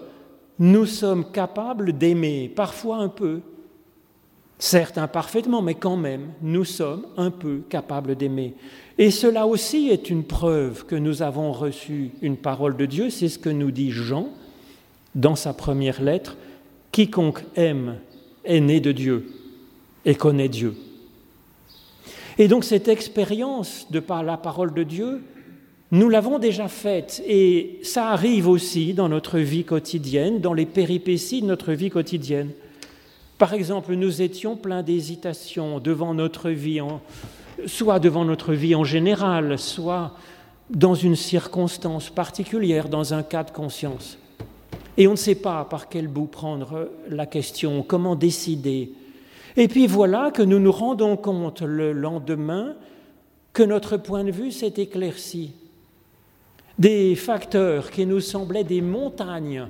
nous 0.58 0.86
sommes 0.86 1.30
capables 1.30 1.92
d'aimer, 1.92 2.50
parfois 2.54 2.98
un 2.98 3.08
peu, 3.08 3.40
certes 4.58 4.98
imparfaitement, 4.98 5.62
mais 5.62 5.74
quand 5.74 5.96
même, 5.96 6.28
nous 6.40 6.64
sommes 6.64 7.06
un 7.16 7.30
peu 7.30 7.62
capables 7.68 8.14
d'aimer. 8.14 8.54
Et 8.98 9.10
cela 9.10 9.46
aussi 9.46 9.88
est 9.88 10.10
une 10.10 10.24
preuve 10.24 10.86
que 10.86 10.94
nous 10.94 11.22
avons 11.22 11.52
reçu 11.52 12.12
une 12.22 12.36
parole 12.36 12.76
de 12.76 12.86
Dieu, 12.86 13.10
c'est 13.10 13.28
ce 13.28 13.38
que 13.38 13.50
nous 13.50 13.70
dit 13.70 13.90
Jean 13.90 14.28
dans 15.14 15.36
sa 15.36 15.52
première 15.52 16.00
lettre, 16.00 16.36
quiconque 16.90 17.42
aime 17.56 17.96
est 18.44 18.60
né 18.60 18.80
de 18.80 18.92
Dieu 18.92 19.30
et 20.04 20.14
connaît 20.14 20.48
Dieu. 20.48 20.74
Et 22.38 22.48
donc 22.48 22.64
cette 22.64 22.88
expérience 22.88 23.86
de 23.90 24.02
la 24.24 24.36
parole 24.36 24.72
de 24.74 24.82
Dieu, 24.82 25.22
nous 25.92 26.08
l'avons 26.08 26.38
déjà 26.38 26.68
faite 26.68 27.22
et 27.28 27.78
ça 27.82 28.08
arrive 28.08 28.48
aussi 28.48 28.94
dans 28.94 29.10
notre 29.10 29.38
vie 29.38 29.64
quotidienne, 29.64 30.40
dans 30.40 30.54
les 30.54 30.64
péripéties 30.64 31.42
de 31.42 31.46
notre 31.46 31.72
vie 31.72 31.90
quotidienne. 31.90 32.48
Par 33.36 33.52
exemple, 33.52 33.94
nous 33.94 34.22
étions 34.22 34.56
pleins 34.56 34.82
d'hésitation 34.82 35.80
devant 35.80 36.14
notre 36.14 36.48
vie, 36.48 36.80
soit 37.66 37.98
devant 37.98 38.24
notre 38.24 38.54
vie 38.54 38.74
en 38.74 38.84
général, 38.84 39.58
soit 39.58 40.12
dans 40.70 40.94
une 40.94 41.16
circonstance 41.16 42.08
particulière, 42.08 42.88
dans 42.88 43.12
un 43.12 43.22
cas 43.22 43.44
de 43.44 43.50
conscience. 43.50 44.16
Et 44.96 45.06
on 45.08 45.12
ne 45.12 45.16
sait 45.16 45.34
pas 45.34 45.66
par 45.66 45.90
quel 45.90 46.08
bout 46.08 46.24
prendre 46.24 46.90
la 47.10 47.26
question, 47.26 47.82
comment 47.82 48.16
décider. 48.16 48.92
Et 49.58 49.68
puis 49.68 49.86
voilà 49.86 50.30
que 50.30 50.42
nous 50.42 50.58
nous 50.58 50.72
rendons 50.72 51.18
compte 51.18 51.60
le 51.60 51.92
lendemain 51.92 52.76
que 53.52 53.62
notre 53.62 53.98
point 53.98 54.24
de 54.24 54.30
vue 54.30 54.52
s'est 54.52 54.72
éclairci 54.78 55.52
des 56.78 57.14
facteurs 57.14 57.90
qui 57.90 58.06
nous 58.06 58.20
semblaient 58.20 58.64
des 58.64 58.80
montagnes, 58.80 59.66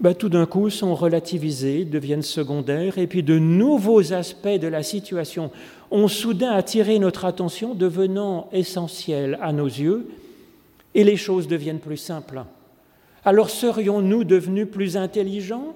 ben, 0.00 0.14
tout 0.14 0.28
d'un 0.28 0.46
coup 0.46 0.70
sont 0.70 0.94
relativisés, 0.94 1.84
deviennent 1.84 2.22
secondaires, 2.22 2.98
et 2.98 3.08
puis 3.08 3.24
de 3.24 3.38
nouveaux 3.38 4.12
aspects 4.12 4.46
de 4.46 4.68
la 4.68 4.84
situation 4.84 5.50
ont 5.90 6.06
soudain 6.06 6.52
attiré 6.52 6.98
notre 6.98 7.24
attention, 7.24 7.74
devenant 7.74 8.48
essentiels 8.52 9.38
à 9.42 9.52
nos 9.52 9.66
yeux, 9.66 10.08
et 10.94 11.02
les 11.02 11.16
choses 11.16 11.48
deviennent 11.48 11.80
plus 11.80 11.96
simples. 11.96 12.44
Alors 13.24 13.50
serions-nous 13.50 14.24
devenus 14.24 14.68
plus 14.70 14.96
intelligents? 14.96 15.74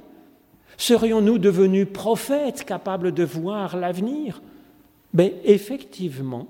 Serions-nous 0.77 1.39
devenus 1.39 1.87
prophètes 1.93 2.65
capables 2.65 3.13
de 3.13 3.25
voir 3.25 3.77
l'avenir? 3.77 4.41
Ben 5.13 5.31
effectivement, 5.45 6.47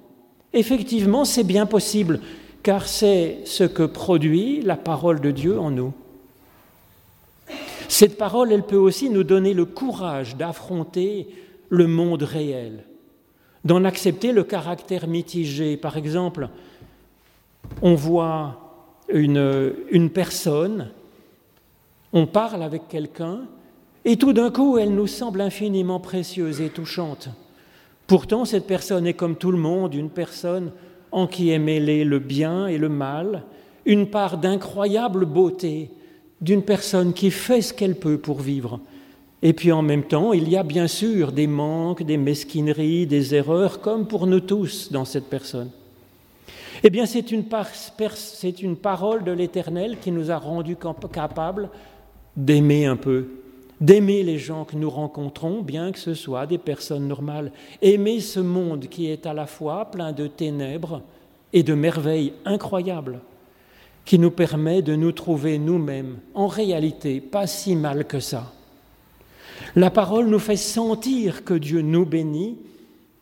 effectivement, 0.52 1.24
c'est 1.24 1.44
bien 1.44 1.66
possible 1.66 2.20
car 2.62 2.86
c'est 2.86 3.40
ce 3.44 3.64
que 3.64 3.82
produit 3.82 4.62
la 4.62 4.76
parole 4.76 5.20
de 5.20 5.30
Dieu 5.30 5.58
en 5.58 5.70
nous. 5.70 5.92
Cette 7.88 8.16
parole, 8.16 8.52
elle 8.52 8.62
peut 8.62 8.76
aussi 8.76 9.10
nous 9.10 9.24
donner 9.24 9.52
le 9.52 9.64
courage 9.64 10.36
d'affronter 10.36 11.28
le 11.68 11.86
monde 11.86 12.22
réel, 12.22 12.84
d'en 13.64 13.84
accepter 13.84 14.32
le 14.32 14.44
caractère 14.44 15.08
mitigé. 15.08 15.76
Par 15.76 15.96
exemple, 15.96 16.48
on 17.82 17.94
voit 17.94 18.58
une, 19.12 19.74
une 19.90 20.10
personne, 20.10 20.90
on 22.12 22.26
parle 22.26 22.62
avec 22.62 22.88
quelqu'un, 22.88 23.40
et 24.04 24.16
tout 24.16 24.32
d'un 24.32 24.50
coup, 24.50 24.78
elle 24.78 24.94
nous 24.94 25.06
semble 25.06 25.40
infiniment 25.40 26.00
précieuse 26.00 26.60
et 26.60 26.70
touchante. 26.70 27.28
Pourtant, 28.06 28.44
cette 28.44 28.66
personne 28.66 29.06
est 29.06 29.14
comme 29.14 29.36
tout 29.36 29.52
le 29.52 29.58
monde, 29.58 29.94
une 29.94 30.10
personne 30.10 30.72
en 31.12 31.26
qui 31.26 31.50
est 31.50 31.58
mêlé 31.58 32.04
le 32.04 32.18
bien 32.18 32.66
et 32.66 32.78
le 32.78 32.88
mal, 32.88 33.44
une 33.84 34.06
part 34.06 34.38
d'incroyable 34.38 35.26
beauté 35.26 35.90
d'une 36.40 36.62
personne 36.62 37.12
qui 37.12 37.30
fait 37.30 37.62
ce 37.62 37.72
qu'elle 37.72 37.94
peut 37.94 38.18
pour 38.18 38.40
vivre. 38.40 38.80
Et 39.42 39.52
puis 39.52 39.72
en 39.72 39.82
même 39.82 40.04
temps, 40.04 40.32
il 40.32 40.48
y 40.48 40.56
a 40.56 40.62
bien 40.62 40.86
sûr 40.86 41.32
des 41.32 41.46
manques, 41.46 42.02
des 42.02 42.16
mesquineries, 42.16 43.06
des 43.06 43.34
erreurs, 43.34 43.80
comme 43.80 44.06
pour 44.06 44.26
nous 44.26 44.40
tous 44.40 44.90
dans 44.90 45.04
cette 45.04 45.28
personne. 45.28 45.70
Eh 46.84 46.90
bien, 46.90 47.06
c'est 47.06 47.30
une, 47.30 47.44
parole 47.44 49.24
de 49.24 49.32
l'Éternel 49.32 49.98
qui 50.00 50.10
nous 50.10 50.30
a 50.30 50.36
rendus 50.36 50.76
capables 51.12 51.70
d'aimer 52.36 52.86
un 52.86 52.96
peu, 52.96 53.28
d'aimer 53.82 54.22
les 54.22 54.38
gens 54.38 54.64
que 54.64 54.76
nous 54.76 54.88
rencontrons, 54.88 55.60
bien 55.60 55.90
que 55.90 55.98
ce 55.98 56.14
soit 56.14 56.46
des 56.46 56.56
personnes 56.56 57.08
normales, 57.08 57.50
aimer 57.82 58.20
ce 58.20 58.38
monde 58.38 58.86
qui 58.88 59.10
est 59.10 59.26
à 59.26 59.34
la 59.34 59.46
fois 59.46 59.90
plein 59.90 60.12
de 60.12 60.28
ténèbres 60.28 61.02
et 61.52 61.64
de 61.64 61.74
merveilles 61.74 62.32
incroyables, 62.44 63.18
qui 64.04 64.20
nous 64.20 64.30
permet 64.30 64.82
de 64.82 64.94
nous 64.94 65.10
trouver 65.10 65.58
nous-mêmes, 65.58 66.18
en 66.32 66.46
réalité, 66.46 67.20
pas 67.20 67.48
si 67.48 67.74
mal 67.74 68.06
que 68.06 68.20
ça. 68.20 68.52
La 69.74 69.90
parole 69.90 70.28
nous 70.28 70.38
fait 70.38 70.56
sentir 70.56 71.44
que 71.44 71.54
Dieu 71.54 71.82
nous 71.82 72.06
bénit 72.06 72.58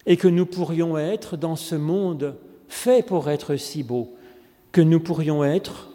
et 0.05 0.18
que 0.18 0.29
nous 0.29 0.46
pourrions 0.46 0.99
être 0.99 1.38
dans 1.38 1.57
ce 1.57 1.75
monde 1.75 2.37
fait 2.68 3.05
pour 3.05 3.31
être 3.31 3.57
si 3.57 3.83
beau, 3.83 4.14
que 4.73 4.83
nous 4.83 5.01
pourrions 5.01 5.42
être, 5.42 5.88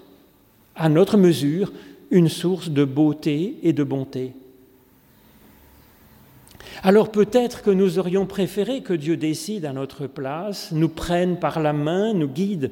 à 0.76 0.90
notre 0.90 1.18
mesure, 1.18 1.72
une 2.10 2.30
source 2.30 2.70
de 2.70 2.84
beauté 2.84 3.58
et 3.62 3.72
de 3.72 3.84
bonté. 3.84 4.34
Alors 6.84 7.12
peut-être 7.12 7.62
que 7.62 7.72
nous 7.72 8.00
aurions 8.00 8.26
préféré 8.26 8.82
que 8.82 8.94
Dieu 8.94 9.18
décide 9.18 9.66
à 9.66 9.74
notre 9.74 10.08
place, 10.08 10.72
nous 10.72 10.90
prenne 10.90 11.40
par 11.40 11.60
la 11.60 11.74
main, 11.74 12.14
nous 12.14 12.28
guide, 12.28 12.72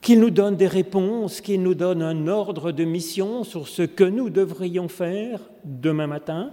qu'il 0.00 0.20
nous 0.20 0.30
donne 0.30 0.56
des 0.56 0.66
réponses, 0.66 1.40
qu'il 1.40 1.62
nous 1.62 1.74
donne 1.74 2.02
un 2.02 2.28
ordre 2.28 2.72
de 2.72 2.84
mission 2.84 3.44
sur 3.44 3.68
ce 3.68 3.82
que 3.82 4.04
nous 4.04 4.30
devrions 4.30 4.88
faire 4.88 5.40
demain 5.64 6.06
matin. 6.06 6.50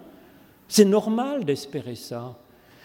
C'est 0.67 0.85
normal 0.85 1.45
d'espérer 1.45 1.95
ça. 1.95 2.37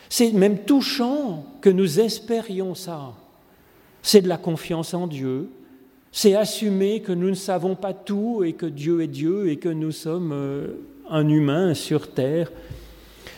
C'est 0.09 0.33
même 0.33 0.59
touchant 0.65 1.47
que 1.61 1.71
nous 1.71 2.01
espérions 2.01 2.75
ça. 2.75 3.15
C'est 4.03 4.23
de 4.23 4.29
la 4.29 4.39
confiance 4.39 4.93
en 4.93 5.07
Dieu. 5.07 5.49
C'est 6.13 6.35
assumer 6.35 7.01
que 7.01 7.13
nous 7.13 7.31
ne 7.31 7.35
savons 7.35 7.77
pas 7.77 7.95
tout 7.95 8.43
et 8.45 8.55
que 8.55 8.67
Dieu 8.67 9.03
est 9.03 9.07
Dieu 9.07 9.49
et 9.49 9.57
que 9.57 9.69
nous 9.69 9.93
sommes 9.93 10.33
euh, 10.33 10.75
un 11.09 11.29
humain 11.29 11.75
sur 11.75 12.13
terre. 12.13 12.51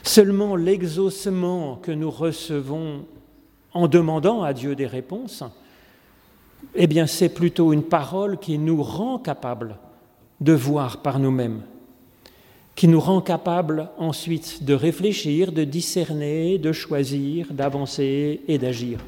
Seulement 0.03 0.57
l'exaucement 0.57 1.77
que 1.77 1.93
nous 1.93 2.11
recevons 2.11 3.05
en 3.73 3.87
demandant 3.89 4.43
à 4.43 4.53
Dieu 4.53 4.75
des 4.75 4.87
réponses, 4.87 5.45
eh 6.75 6.87
bien 6.87 7.07
c'est 7.07 7.29
plutôt 7.29 7.73
une 7.73 7.85
parole 7.85 8.39
qui 8.39 8.59
nous 8.59 8.83
rend 8.83 9.19
capables 9.19 9.77
de 10.41 10.53
voir 10.53 11.03
par 11.03 11.19
nous-mêmes, 11.19 11.63
qui 12.75 12.89
nous 12.89 13.01
rend 13.01 13.21
capables 13.21 13.91
ensuite 13.97 14.65
de 14.65 14.75
réfléchir, 14.75 15.53
de 15.53 15.65
discerner, 15.65 16.59
de 16.59 16.73
choisir, 16.73 17.53
d'avancer 17.53 18.41
et 18.49 18.59
d'agir. 18.59 18.99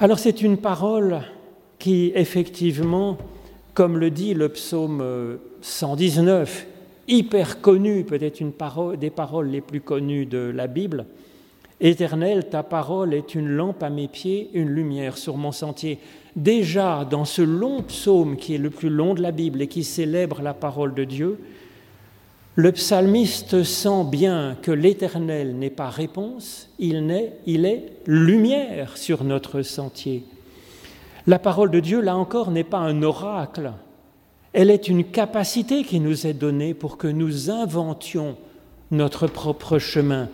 Alors 0.00 0.18
c'est 0.18 0.42
une 0.42 0.58
parole 0.58 1.22
qui 1.78 2.12
effectivement, 2.14 3.16
comme 3.72 3.96
le 3.96 4.10
dit 4.10 4.34
le 4.34 4.50
psaume 4.50 5.38
119, 5.62 6.66
hyper 7.08 7.60
connue, 7.60 8.04
peut-être 8.04 8.40
une 8.40 8.52
des 8.98 9.10
paroles 9.10 9.48
les 9.48 9.60
plus 9.60 9.80
connues 9.80 10.26
de 10.26 10.52
la 10.54 10.66
Bible, 10.66 11.06
Éternel, 11.80 12.48
ta 12.48 12.64
parole 12.64 13.14
est 13.14 13.36
une 13.36 13.48
lampe 13.48 13.84
à 13.84 13.90
mes 13.90 14.08
pieds, 14.08 14.50
une 14.52 14.68
lumière 14.68 15.16
sur 15.16 15.36
mon 15.36 15.52
sentier. 15.52 16.00
Déjà, 16.34 17.06
dans 17.08 17.24
ce 17.24 17.40
long 17.42 17.82
psaume 17.82 18.36
qui 18.36 18.56
est 18.56 18.58
le 18.58 18.70
plus 18.70 18.90
long 18.90 19.14
de 19.14 19.22
la 19.22 19.30
Bible 19.30 19.62
et 19.62 19.68
qui 19.68 19.84
célèbre 19.84 20.42
la 20.42 20.54
parole 20.54 20.92
de 20.94 21.04
Dieu, 21.04 21.38
le 22.56 22.72
psalmiste 22.72 23.62
sent 23.62 24.04
bien 24.10 24.56
que 24.60 24.72
l'Éternel 24.72 25.56
n'est 25.56 25.70
pas 25.70 25.88
réponse, 25.88 26.68
il, 26.80 27.08
est, 27.12 27.34
il 27.46 27.64
est 27.64 27.84
lumière 28.06 28.96
sur 28.96 29.22
notre 29.22 29.62
sentier. 29.62 30.24
La 31.28 31.38
parole 31.38 31.70
de 31.70 31.78
Dieu, 31.78 32.00
là 32.00 32.16
encore, 32.16 32.50
n'est 32.50 32.64
pas 32.64 32.78
un 32.78 33.02
oracle, 33.02 33.70
elle 34.52 34.70
est 34.70 34.88
une 34.88 35.04
capacité 35.04 35.84
qui 35.84 36.00
nous 36.00 36.26
est 36.26 36.34
donnée 36.34 36.74
pour 36.74 36.96
que 36.96 37.08
nous 37.08 37.50
inventions 37.50 38.36
notre 38.90 39.26
propre 39.26 39.78
chemin, 39.78 40.28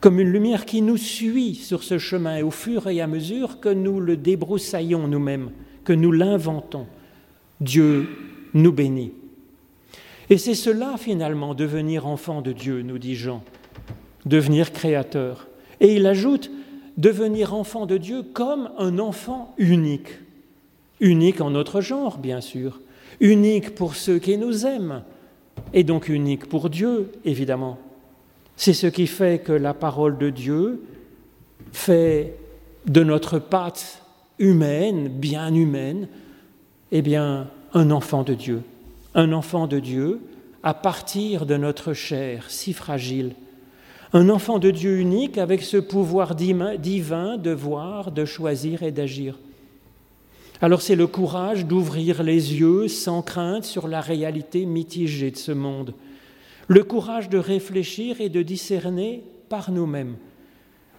comme 0.00 0.18
une 0.18 0.32
lumière 0.32 0.64
qui 0.64 0.82
nous 0.82 0.96
suit 0.96 1.54
sur 1.54 1.82
ce 1.82 1.98
chemin 1.98 2.42
au 2.42 2.50
fur 2.50 2.88
et 2.88 3.00
à 3.00 3.06
mesure 3.06 3.60
que 3.60 3.68
nous 3.68 4.00
le 4.00 4.16
débroussaillons 4.16 5.06
nous-mêmes, 5.06 5.50
que 5.84 5.92
nous 5.92 6.10
l'inventons. 6.10 6.86
Dieu 7.60 8.08
nous 8.54 8.72
bénit. 8.72 9.12
Et 10.30 10.38
c'est 10.38 10.54
cela 10.54 10.96
finalement, 10.96 11.54
devenir 11.54 12.06
enfant 12.06 12.40
de 12.40 12.52
Dieu, 12.52 12.82
nous 12.82 12.98
dit 12.98 13.16
Jean, 13.16 13.42
devenir 14.26 14.72
créateur. 14.72 15.48
Et 15.80 15.94
il 15.96 16.06
ajoute, 16.06 16.50
devenir 16.96 17.54
enfant 17.54 17.86
de 17.86 17.96
Dieu 17.96 18.22
comme 18.22 18.70
un 18.78 18.98
enfant 18.98 19.54
unique, 19.58 20.18
unique 21.00 21.40
en 21.40 21.50
notre 21.50 21.80
genre, 21.80 22.18
bien 22.18 22.40
sûr, 22.40 22.80
unique 23.18 23.74
pour 23.74 23.96
ceux 23.96 24.18
qui 24.18 24.38
nous 24.38 24.66
aiment, 24.66 25.02
et 25.72 25.84
donc 25.84 26.08
unique 26.08 26.48
pour 26.48 26.70
Dieu, 26.70 27.10
évidemment. 27.24 27.78
C'est 28.56 28.74
ce 28.74 28.86
qui 28.86 29.06
fait 29.06 29.42
que 29.42 29.52
la 29.52 29.74
parole 29.74 30.18
de 30.18 30.30
Dieu 30.30 30.82
fait 31.72 32.36
de 32.86 33.02
notre 33.02 33.38
pâte 33.38 34.02
humaine, 34.38 35.08
bien 35.08 35.54
humaine, 35.54 36.08
eh 36.92 37.02
bien, 37.02 37.48
un 37.72 37.90
enfant 37.90 38.22
de 38.22 38.34
Dieu. 38.34 38.62
Un 39.14 39.32
enfant 39.32 39.66
de 39.66 39.78
Dieu 39.78 40.20
à 40.62 40.74
partir 40.74 41.46
de 41.46 41.56
notre 41.56 41.94
chair 41.94 42.44
si 42.48 42.72
fragile. 42.72 43.34
Un 44.12 44.28
enfant 44.28 44.58
de 44.58 44.70
Dieu 44.70 44.98
unique 44.98 45.38
avec 45.38 45.62
ce 45.62 45.76
pouvoir 45.76 46.34
divin 46.34 47.36
de 47.36 47.50
voir, 47.50 48.10
de 48.10 48.24
choisir 48.24 48.82
et 48.82 48.90
d'agir. 48.90 49.38
Alors 50.62 50.82
c'est 50.82 50.96
le 50.96 51.06
courage 51.06 51.66
d'ouvrir 51.66 52.22
les 52.22 52.54
yeux 52.54 52.88
sans 52.88 53.22
crainte 53.22 53.64
sur 53.64 53.88
la 53.88 54.00
réalité 54.00 54.66
mitigée 54.66 55.30
de 55.30 55.36
ce 55.36 55.52
monde 55.52 55.94
le 56.70 56.84
courage 56.84 57.28
de 57.28 57.36
réfléchir 57.36 58.20
et 58.20 58.28
de 58.28 58.42
discerner 58.42 59.24
par 59.48 59.72
nous-mêmes, 59.72 60.14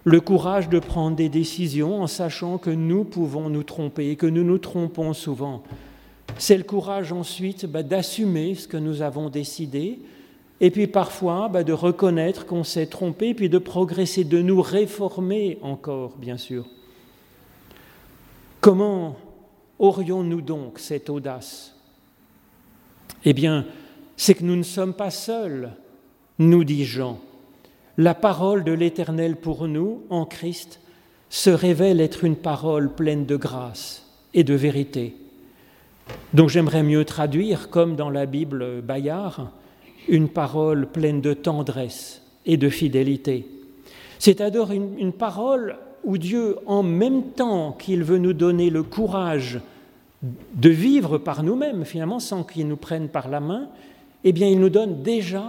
le 0.04 0.20
courage 0.20 0.68
de 0.68 0.78
prendre 0.78 1.16
des 1.16 1.30
décisions 1.30 2.02
en 2.02 2.06
sachant 2.06 2.58
que 2.58 2.68
nous 2.68 3.04
pouvons 3.04 3.48
nous 3.48 3.62
tromper 3.62 4.10
et 4.10 4.16
que 4.16 4.26
nous 4.26 4.44
nous 4.44 4.58
trompons 4.58 5.14
souvent. 5.14 5.62
C'est 6.36 6.58
le 6.58 6.62
courage 6.62 7.10
ensuite 7.10 7.64
bah, 7.64 7.82
d'assumer 7.82 8.54
ce 8.54 8.68
que 8.68 8.76
nous 8.76 9.00
avons 9.00 9.30
décidé 9.30 10.00
et 10.60 10.70
puis 10.70 10.88
parfois 10.88 11.48
bah, 11.48 11.64
de 11.64 11.72
reconnaître 11.72 12.44
qu'on 12.44 12.64
s'est 12.64 12.84
trompé, 12.84 13.32
puis 13.32 13.48
de 13.48 13.56
progresser, 13.56 14.24
de 14.24 14.42
nous 14.42 14.60
réformer 14.60 15.58
encore, 15.62 16.18
bien 16.18 16.36
sûr. 16.36 16.66
Comment 18.60 19.16
aurions-nous 19.82 20.40
donc 20.40 20.78
cette 20.78 21.10
audace? 21.10 21.74
Eh 23.26 23.34
bien, 23.34 23.66
c'est 24.16 24.34
que 24.34 24.44
nous 24.44 24.56
ne 24.56 24.62
sommes 24.62 24.94
pas 24.94 25.10
seuls, 25.10 25.72
nous 26.38 26.64
dit 26.64 26.84
Jean. 26.84 27.20
La 27.98 28.14
parole 28.14 28.64
de 28.64 28.72
l'Éternel 28.72 29.36
pour 29.36 29.68
nous, 29.68 30.04
en 30.08 30.24
Christ, 30.24 30.80
se 31.28 31.50
révèle 31.50 32.00
être 32.00 32.24
une 32.24 32.36
parole 32.36 32.94
pleine 32.94 33.26
de 33.26 33.36
grâce 33.36 34.06
et 34.32 34.44
de 34.44 34.54
vérité. 34.54 35.16
Donc 36.32 36.48
j'aimerais 36.48 36.82
mieux 36.82 37.04
traduire, 37.04 37.68
comme 37.68 37.96
dans 37.96 38.10
la 38.10 38.26
Bible 38.26 38.80
Bayard, 38.82 39.50
une 40.08 40.28
parole 40.28 40.86
pleine 40.86 41.20
de 41.20 41.32
tendresse 41.32 42.22
et 42.46 42.56
de 42.56 42.68
fidélité. 42.68 43.46
C'est-à-dire 44.18 44.70
une, 44.72 44.98
une, 44.98 45.12
parole 45.12 45.76
où 46.04 46.18
Dieu, 46.18 46.56
en 46.66 46.82
même 46.82 47.30
temps 47.30 47.72
qu'il 47.72 48.02
veut 48.02 48.18
nous 48.18 48.32
donner 48.32 48.70
le 48.70 48.82
courage 48.82 49.60
de 50.22 50.68
vivre 50.68 51.18
par 51.18 51.42
nous-mêmes, 51.42 51.84
finalement, 51.84 52.20
sans 52.20 52.44
qu'il 52.44 52.68
nous 52.68 52.76
prenne 52.76 53.08
par 53.08 53.28
la 53.28 53.40
main, 53.40 53.68
eh 54.24 54.32
bien, 54.32 54.48
il 54.48 54.60
nous 54.60 54.70
donne 54.70 55.02
déjà, 55.02 55.44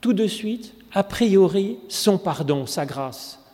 tout 0.00 0.12
de 0.12 0.26
suite, 0.26 0.74
a 0.92 1.02
priori, 1.02 1.78
son 1.88 2.18
pardon, 2.18 2.66
sa 2.66 2.86
grâce. 2.86 3.44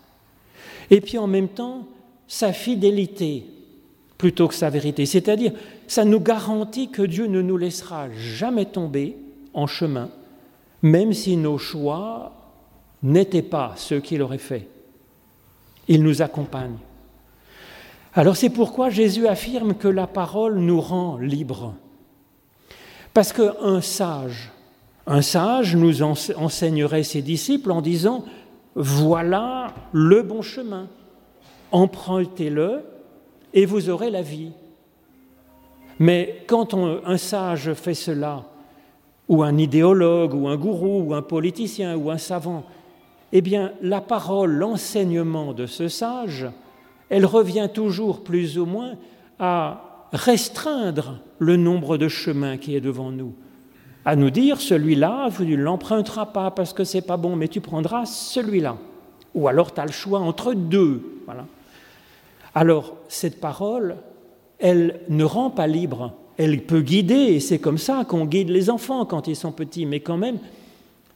Et 0.91 1.01
puis 1.01 1.19
en 1.19 1.27
même 1.27 1.49
temps, 1.49 1.87
sa 2.29 2.53
fidélité 2.53 3.47
plutôt 4.19 4.49
que 4.49 4.55
sa 4.55 4.71
vérité. 4.71 5.07
C'est-à-dire, 5.07 5.53
ça 5.87 6.05
nous 6.05 6.21
garantit 6.21 6.89
que 6.89 7.03
Dieu 7.03 7.27
ne 7.27 7.43
nous 7.43 7.57
laissera 7.57 8.09
jamais 8.13 8.65
tomber 8.65 9.17
en 9.53 9.67
chemin, 9.67 10.09
même 10.83 11.13
si 11.13 11.37
nos 11.37 11.59
choix 11.59 12.33
n'étaient 13.03 13.43
pas 13.43 13.75
ceux 13.77 14.01
qu'il 14.01 14.23
aurait 14.23 14.39
fait. 14.39 14.69
Il 15.89 16.03
nous 16.03 16.23
accompagne. 16.23 16.77
Alors 18.15 18.37
c'est 18.37 18.51
pourquoi 18.51 18.91
Jésus 18.91 19.27
affirme 19.27 19.75
que 19.75 19.89
la 19.89 20.07
parole 20.07 20.59
nous 20.59 20.81
rend 20.81 21.19
libres. 21.19 21.75
Parce 23.13 23.33
qu'un 23.33 23.81
sage, 23.81 24.51
un 25.07 25.23
sage 25.23 25.77
nous 25.77 26.03
enseignerait 26.03 27.03
ses 27.03 27.23
disciples 27.23 27.71
en 27.71 27.81
disant, 27.81 28.25
voilà 28.75 29.75
le 29.93 30.23
bon 30.23 30.43
chemin, 30.43 30.89
empruntez-le 31.71 32.83
et 33.53 33.67
vous 33.67 33.91
aurez 33.91 34.11
la 34.11 34.23
vie. 34.23 34.53
Mais 35.99 36.43
quand 36.47 36.75
un 36.75 37.17
sage 37.17 37.73
fait 37.75 37.95
cela, 37.95 38.45
ou 39.29 39.43
un 39.43 39.57
idéologue, 39.57 40.35
ou 40.35 40.49
un 40.49 40.57
gourou, 40.57 41.05
ou 41.09 41.15
un 41.15 41.23
politicien, 41.23 41.97
ou 41.97 42.11
un 42.11 42.19
savant, 42.19 42.65
eh 43.35 43.43
bien 43.43 43.73
la 43.83 44.01
parole, 44.01 44.53
l'enseignement 44.53 45.53
de 45.53 45.67
ce 45.67 45.89
sage, 45.89 46.47
elle 47.11 47.27
revient 47.27 47.69
toujours 47.73 48.25
plus 48.25 48.59
ou 48.59 48.65
moins 48.65 48.95
à 49.39 50.09
restreindre 50.13 51.19
le 51.39 51.57
nombre 51.57 51.99
de 51.99 52.09
chemins 52.09 52.57
qui 52.57 52.75
est 52.75 52.81
devant 52.81 53.11
nous 53.11 53.35
à 54.05 54.17
nous 54.17 54.31
dire 54.31 54.61
celui-là, 54.61 55.31
tu 55.35 55.45
ne 55.45 55.57
l'emprunteras 55.57 56.27
pas 56.27 56.51
parce 56.51 56.73
que 56.73 56.85
c'est 56.85 57.01
pas 57.01 57.17
bon, 57.17 57.37
mais 57.37 57.49
tu 57.49 57.61
prendras 57.61 58.05
celui-là. 58.05 58.77
Ou 59.35 59.49
alors 59.49 59.73
tu 59.73 59.81
as 59.81 59.87
le 59.87 59.93
choix 59.93 60.21
entre 60.21 60.53
deux. 60.53 61.21
Voilà. 61.25 61.47
Alors, 62.55 62.95
cette 63.09 63.41
parole, 63.41 63.97
elle 64.59 65.01
ne 65.09 65.25
rend 65.25 65.51
pas 65.51 65.67
libre. 65.67 66.13
Elle 66.37 66.63
peut 66.63 66.83
guider, 66.83 67.15
et 67.15 67.41
c'est 67.41 67.59
comme 67.59 67.79
ça 67.79 68.05
qu'on 68.05 68.27
guide 68.27 68.51
les 68.51 68.69
enfants 68.69 69.05
quand 69.07 69.27
ils 69.27 69.37
sont 69.37 69.53
petits, 69.53 69.87
mais 69.87 70.01
quand 70.01 70.17
même, 70.17 70.39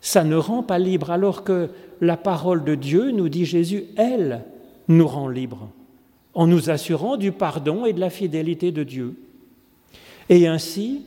ça 0.00 0.24
ne 0.24 0.36
rend 0.36 0.62
pas 0.62 0.78
libre, 0.78 1.10
alors 1.10 1.44
que 1.44 1.70
la 2.00 2.16
parole 2.16 2.64
de 2.64 2.74
Dieu, 2.74 3.10
nous 3.10 3.28
dit 3.28 3.44
Jésus, 3.44 3.84
elle 3.96 4.44
nous 4.86 5.06
rend 5.06 5.28
libre, 5.28 5.68
en 6.34 6.46
nous 6.46 6.70
assurant 6.70 7.16
du 7.16 7.32
pardon 7.32 7.84
et 7.84 7.92
de 7.92 8.00
la 8.00 8.10
fidélité 8.10 8.70
de 8.72 8.84
Dieu. 8.84 9.16
Et 10.28 10.46
ainsi, 10.46 11.02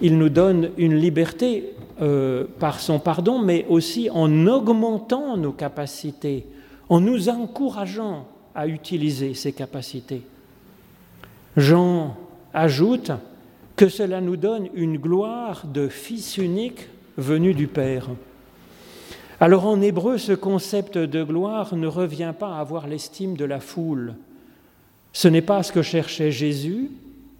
il 0.00 0.18
nous 0.18 0.28
donne 0.28 0.70
une 0.76 0.94
liberté 0.94 1.72
euh, 2.00 2.44
par 2.58 2.80
son 2.80 2.98
pardon, 2.98 3.38
mais 3.38 3.66
aussi 3.68 4.08
en 4.10 4.46
augmentant 4.46 5.36
nos 5.36 5.52
capacités, 5.52 6.46
en 6.88 7.00
nous 7.00 7.28
encourageant 7.28 8.26
à 8.54 8.66
utiliser 8.66 9.34
ces 9.34 9.52
capacités. 9.52 10.22
Jean 11.56 12.16
ajoute 12.52 13.12
que 13.76 13.88
cela 13.88 14.20
nous 14.20 14.36
donne 14.36 14.68
une 14.74 14.98
gloire 14.98 15.66
de 15.66 15.88
Fils 15.88 16.36
unique 16.38 16.88
venu 17.16 17.54
du 17.54 17.66
Père. 17.66 18.08
Alors 19.40 19.66
en 19.66 19.80
hébreu, 19.80 20.18
ce 20.18 20.32
concept 20.32 20.96
de 20.96 21.22
gloire 21.22 21.74
ne 21.74 21.86
revient 21.86 22.32
pas 22.38 22.56
à 22.56 22.60
avoir 22.60 22.86
l'estime 22.86 23.36
de 23.36 23.44
la 23.44 23.60
foule. 23.60 24.14
Ce 25.12 25.28
n'est 25.28 25.42
pas 25.42 25.62
ce 25.62 25.72
que 25.72 25.82
cherchait 25.82 26.32
Jésus, 26.32 26.90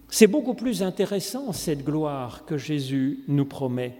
c'est 0.09 0.27
beaucoup 0.27 0.53
plus 0.53 0.83
intéressant, 0.83 1.51
cette 1.51 1.83
gloire 1.83 2.45
que 2.45 2.57
Jésus 2.57 3.19
nous 3.27 3.45
promet. 3.45 3.97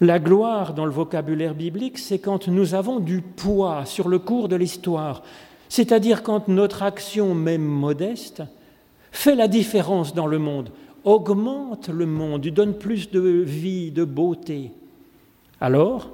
La 0.00 0.18
gloire 0.18 0.74
dans 0.74 0.84
le 0.84 0.92
vocabulaire 0.92 1.54
biblique, 1.54 1.98
c'est 1.98 2.18
quand 2.18 2.48
nous 2.48 2.74
avons 2.74 3.00
du 3.00 3.22
poids 3.22 3.86
sur 3.86 4.08
le 4.08 4.18
cours 4.18 4.48
de 4.48 4.56
l'histoire, 4.56 5.22
c'est-à-dire 5.68 6.22
quand 6.22 6.48
notre 6.48 6.82
action, 6.82 7.34
même 7.34 7.64
modeste, 7.64 8.42
fait 9.10 9.34
la 9.34 9.48
différence 9.48 10.14
dans 10.14 10.26
le 10.26 10.38
monde, 10.38 10.70
augmente 11.06 11.88
le 11.88 12.04
monde, 12.04 12.44
lui 12.44 12.52
donne 12.52 12.74
plus 12.74 13.10
de 13.10 13.20
vie, 13.20 13.92
de 13.92 14.04
beauté. 14.04 14.72
Alors, 15.60 16.10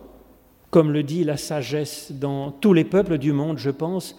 comme 0.70 0.92
le 0.92 1.02
dit 1.02 1.24
la 1.24 1.38
sagesse 1.38 2.12
dans 2.12 2.52
tous 2.52 2.74
les 2.74 2.84
peuples 2.84 3.18
du 3.18 3.32
monde, 3.32 3.58
je 3.58 3.70
pense, 3.70 4.16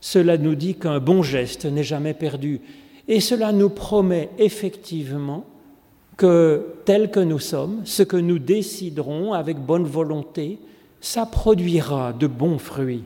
cela 0.00 0.36
nous 0.36 0.56
dit 0.56 0.74
qu'un 0.74 0.98
bon 0.98 1.22
geste 1.22 1.64
n'est 1.64 1.84
jamais 1.84 2.14
perdu. 2.14 2.60
Et 3.06 3.20
cela 3.20 3.52
nous 3.52 3.70
promet 3.70 4.28
effectivement 4.38 5.46
que 6.16 6.74
tel 6.84 7.12
que 7.12 7.20
nous 7.20 7.38
sommes, 7.38 7.82
ce 7.84 8.02
que 8.02 8.16
nous 8.16 8.40
déciderons 8.40 9.32
avec 9.32 9.56
bonne 9.56 9.84
volonté, 9.84 10.58
ça 11.00 11.26
produira 11.26 12.12
de 12.12 12.26
bons 12.26 12.58
fruits. 12.58 13.04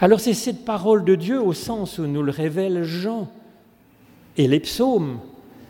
Alors 0.00 0.18
c'est 0.18 0.34
cette 0.34 0.64
parole 0.64 1.04
de 1.04 1.14
Dieu 1.14 1.40
au 1.40 1.52
sens 1.52 1.98
où 1.98 2.06
nous 2.08 2.24
le 2.24 2.32
révèle 2.32 2.82
Jean 2.82 3.30
et 4.36 4.48
les 4.48 4.60
psaumes. 4.60 5.18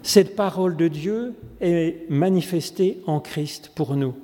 Cette 0.03 0.35
parole 0.35 0.77
de 0.77 0.89
Dieu 0.89 1.35
est 1.61 2.09
manifestée 2.11 3.01
en 3.07 3.21
Christ 3.21 3.71
pour 3.75 3.95
nous. 3.95 4.15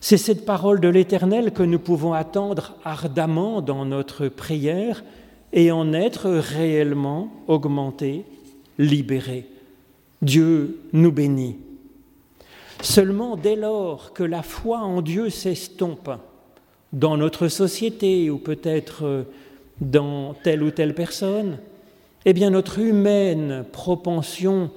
C'est 0.00 0.18
cette 0.18 0.44
parole 0.44 0.80
de 0.80 0.88
l'Éternel 0.88 1.52
que 1.52 1.62
nous 1.62 1.78
pouvons 1.78 2.12
attendre 2.12 2.76
ardemment 2.84 3.62
dans 3.62 3.84
notre 3.84 4.28
prière 4.28 5.02
et 5.52 5.72
en 5.72 5.92
être 5.92 6.28
réellement 6.28 7.30
augmentés, 7.46 8.24
libérés. 8.78 9.46
Dieu 10.20 10.80
nous 10.92 11.12
bénit. 11.12 11.56
Seulement 12.82 13.36
dès 13.36 13.56
lors 13.56 14.12
que 14.12 14.24
la 14.24 14.42
foi 14.42 14.80
en 14.80 15.00
Dieu 15.00 15.30
s'estompe 15.30 16.10
dans 16.92 17.16
notre 17.16 17.48
société 17.48 18.30
ou 18.30 18.38
peut-être 18.38 19.24
dans 19.80 20.34
telle 20.34 20.62
ou 20.62 20.70
telle 20.70 20.94
personne, 20.94 21.58
eh 22.24 22.32
bien 22.32 22.50
notre 22.50 22.78
humaine 22.78 23.64
propension 23.72 24.70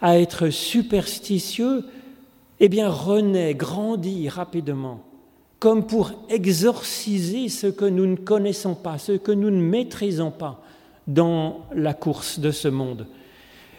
à 0.00 0.18
être 0.18 0.50
superstitieux, 0.50 1.84
eh 2.60 2.68
bien 2.68 2.88
renaît, 2.88 3.54
grandit 3.54 4.28
rapidement, 4.28 5.02
comme 5.58 5.86
pour 5.86 6.12
exorciser 6.28 7.48
ce 7.48 7.66
que 7.66 7.84
nous 7.84 8.06
ne 8.06 8.16
connaissons 8.16 8.74
pas, 8.74 8.98
ce 8.98 9.12
que 9.12 9.32
nous 9.32 9.50
ne 9.50 9.60
maîtrisons 9.60 10.30
pas 10.30 10.62
dans 11.06 11.66
la 11.74 11.94
course 11.94 12.38
de 12.38 12.50
ce 12.50 12.68
monde. 12.68 13.06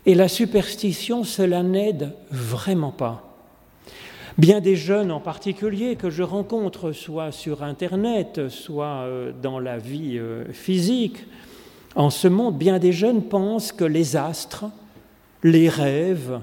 Et 0.06 0.16
la 0.16 0.28
superstition, 0.28 1.24
cela 1.24 1.62
n'aide 1.64 2.14
vraiment 2.32 2.92
pas. 2.92 3.28
Bien 4.38 4.62
des 4.62 4.76
jeunes 4.76 5.12
en 5.12 5.20
particulier 5.20 5.96
que 5.96 6.10
je 6.10 6.24
rencontre, 6.24 6.94
soit 6.94 7.32
sur 7.32 7.64
Internet, 7.64 8.50
soit 8.50 9.04
euh, 9.04 9.32
dans 9.40 9.60
la 9.60 9.78
vie 9.78 10.18
euh, 10.18 10.46
physique, 10.52 11.26
en 11.96 12.10
ce 12.10 12.28
monde, 12.28 12.58
bien 12.58 12.80
des 12.80 12.94
jeunes 12.94 13.24
pensent 13.24 13.72
que 13.72 13.84
les 13.84 14.16
astres, 14.16 14.66
les 15.44 15.70
rêves, 15.70 16.40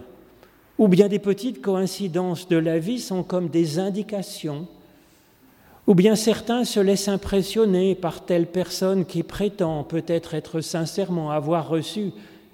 ou 0.77 0.89
bien 0.89 1.09
des 1.09 1.19
petites 1.19 1.63
coïncidences 1.63 2.49
de 2.49 2.57
la 2.57 2.79
vie 2.79 3.01
sont 3.01 3.23
comme 3.23 3.49
des 3.49 3.79
indications, 3.79 4.67
ou 5.87 5.95
bien 5.95 6.17
certains 6.17 6.65
se 6.65 6.81
laissent 6.81 7.09
impressionner 7.09 7.95
par 7.95 8.25
telle 8.25 8.47
personne 8.47 9.07
qui 9.07 9.23
prétend 9.23 9.85
peut-être 9.85 10.35
être 10.35 10.61
sincèrement 10.61 11.31
avoir 11.31 11.69
reçu 11.69 12.13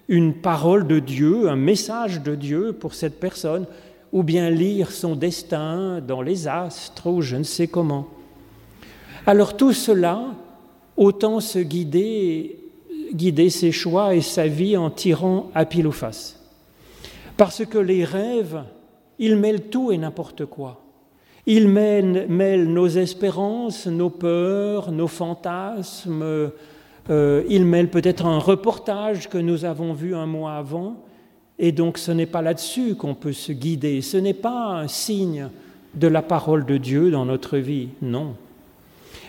une 0.09 0.35
parole 0.35 0.87
de 0.87 1.00
Dieu, 1.00 1.48
un 1.48 1.57
message 1.57 2.22
de 2.22 2.35
Dieu 2.35 2.72
pour 2.72 2.94
cette 2.94 3.18
personne, 3.18 3.66
ou 4.12 4.22
bien 4.22 4.50
lire 4.50 4.92
son 4.92 5.16
destin 5.16 6.00
dans 6.00 6.22
les 6.22 6.46
astres 6.46 7.09
ou 7.09 7.22
je 7.22 7.37
ne 7.37 7.42
sais 7.42 7.66
comment. 7.66 8.07
Alors 9.26 9.57
tout 9.57 9.72
cela, 9.72 10.26
autant 10.96 11.40
se 11.40 11.59
guider, 11.59 12.63
guider 13.14 13.50
ses 13.50 13.72
choix 13.72 14.14
et 14.14 14.20
sa 14.20 14.46
vie 14.46 14.77
en 14.77 14.90
tirant 14.90 15.50
à 15.55 15.64
pile 15.64 15.87
ou 15.87 15.92
face. 15.92 16.40
Parce 17.37 17.64
que 17.64 17.79
les 17.79 18.05
rêves, 18.05 18.62
ils 19.18 19.37
mêlent 19.37 19.68
tout 19.68 19.92
et 19.92 19.98
n'importe 19.98 20.46
quoi. 20.46 20.81
Ils 21.46 21.68
mêlent, 21.68 22.27
mêlent, 22.29 22.72
nos 22.72 22.88
espérances, 22.88 23.87
nos 23.87 24.11
peurs, 24.11 24.92
nos 24.92 25.09
fantasmes, 25.09 26.50
euh, 27.11 27.44
il 27.48 27.66
mêle 27.66 27.90
peut-être 27.90 28.24
un 28.24 28.38
reportage 28.38 29.29
que 29.29 29.37
nous 29.37 29.64
avons 29.64 29.92
vu 29.92 30.14
un 30.14 30.27
mois 30.27 30.55
avant, 30.55 30.96
et 31.59 31.70
donc 31.70 31.98
ce 31.98 32.12
n'est 32.12 32.27
pas 32.27 32.40
là-dessus 32.40 32.94
qu'on 32.94 33.14
peut 33.14 33.35
se 33.35 33.53
guider, 33.53 34.00
ce 34.00 34.16
n'est 34.16 34.33
pas 34.33 34.68
un 34.68 34.88
signe 34.88 35.48
de 35.94 36.09
la 36.09 36.22
parole 36.22 36.64
de 36.64 36.79
Dieu 36.79 37.11
dans 37.11 37.27
notre 37.27 37.59
vie, 37.59 37.88
non. 38.00 38.35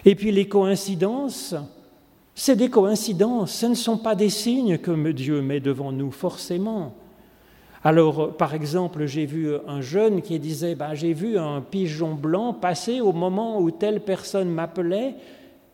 Et 0.06 0.16
puis 0.16 0.32
les 0.32 0.48
coïncidences, 0.48 1.54
c'est 2.36 2.58
des 2.58 2.70
coïncidences, 2.70 3.54
ce 3.54 3.66
ne 3.66 3.76
sont 3.76 3.98
pas 3.98 4.14
des 4.14 4.30
signes 4.30 4.78
que 4.78 5.12
Dieu 5.12 5.42
met 5.42 5.62
devant 5.62 5.94
nous, 5.94 6.12
forcément. 6.12 6.94
Alors, 7.82 8.36
par 8.36 8.54
exemple, 8.54 9.06
j'ai 9.06 9.26
vu 9.26 9.50
un 9.68 9.80
jeune 9.80 10.22
qui 10.22 10.38
disait, 10.38 10.76
bah, 10.76 10.96
j'ai 10.96 11.14
vu 11.14 11.38
un 11.38 11.62
pigeon 11.62 12.14
blanc 12.14 12.52
passer 12.54 13.00
au 13.00 13.14
moment 13.14 13.62
où 13.62 13.72
telle 13.72 14.02
personne 14.02 14.50
m'appelait, 14.50 15.16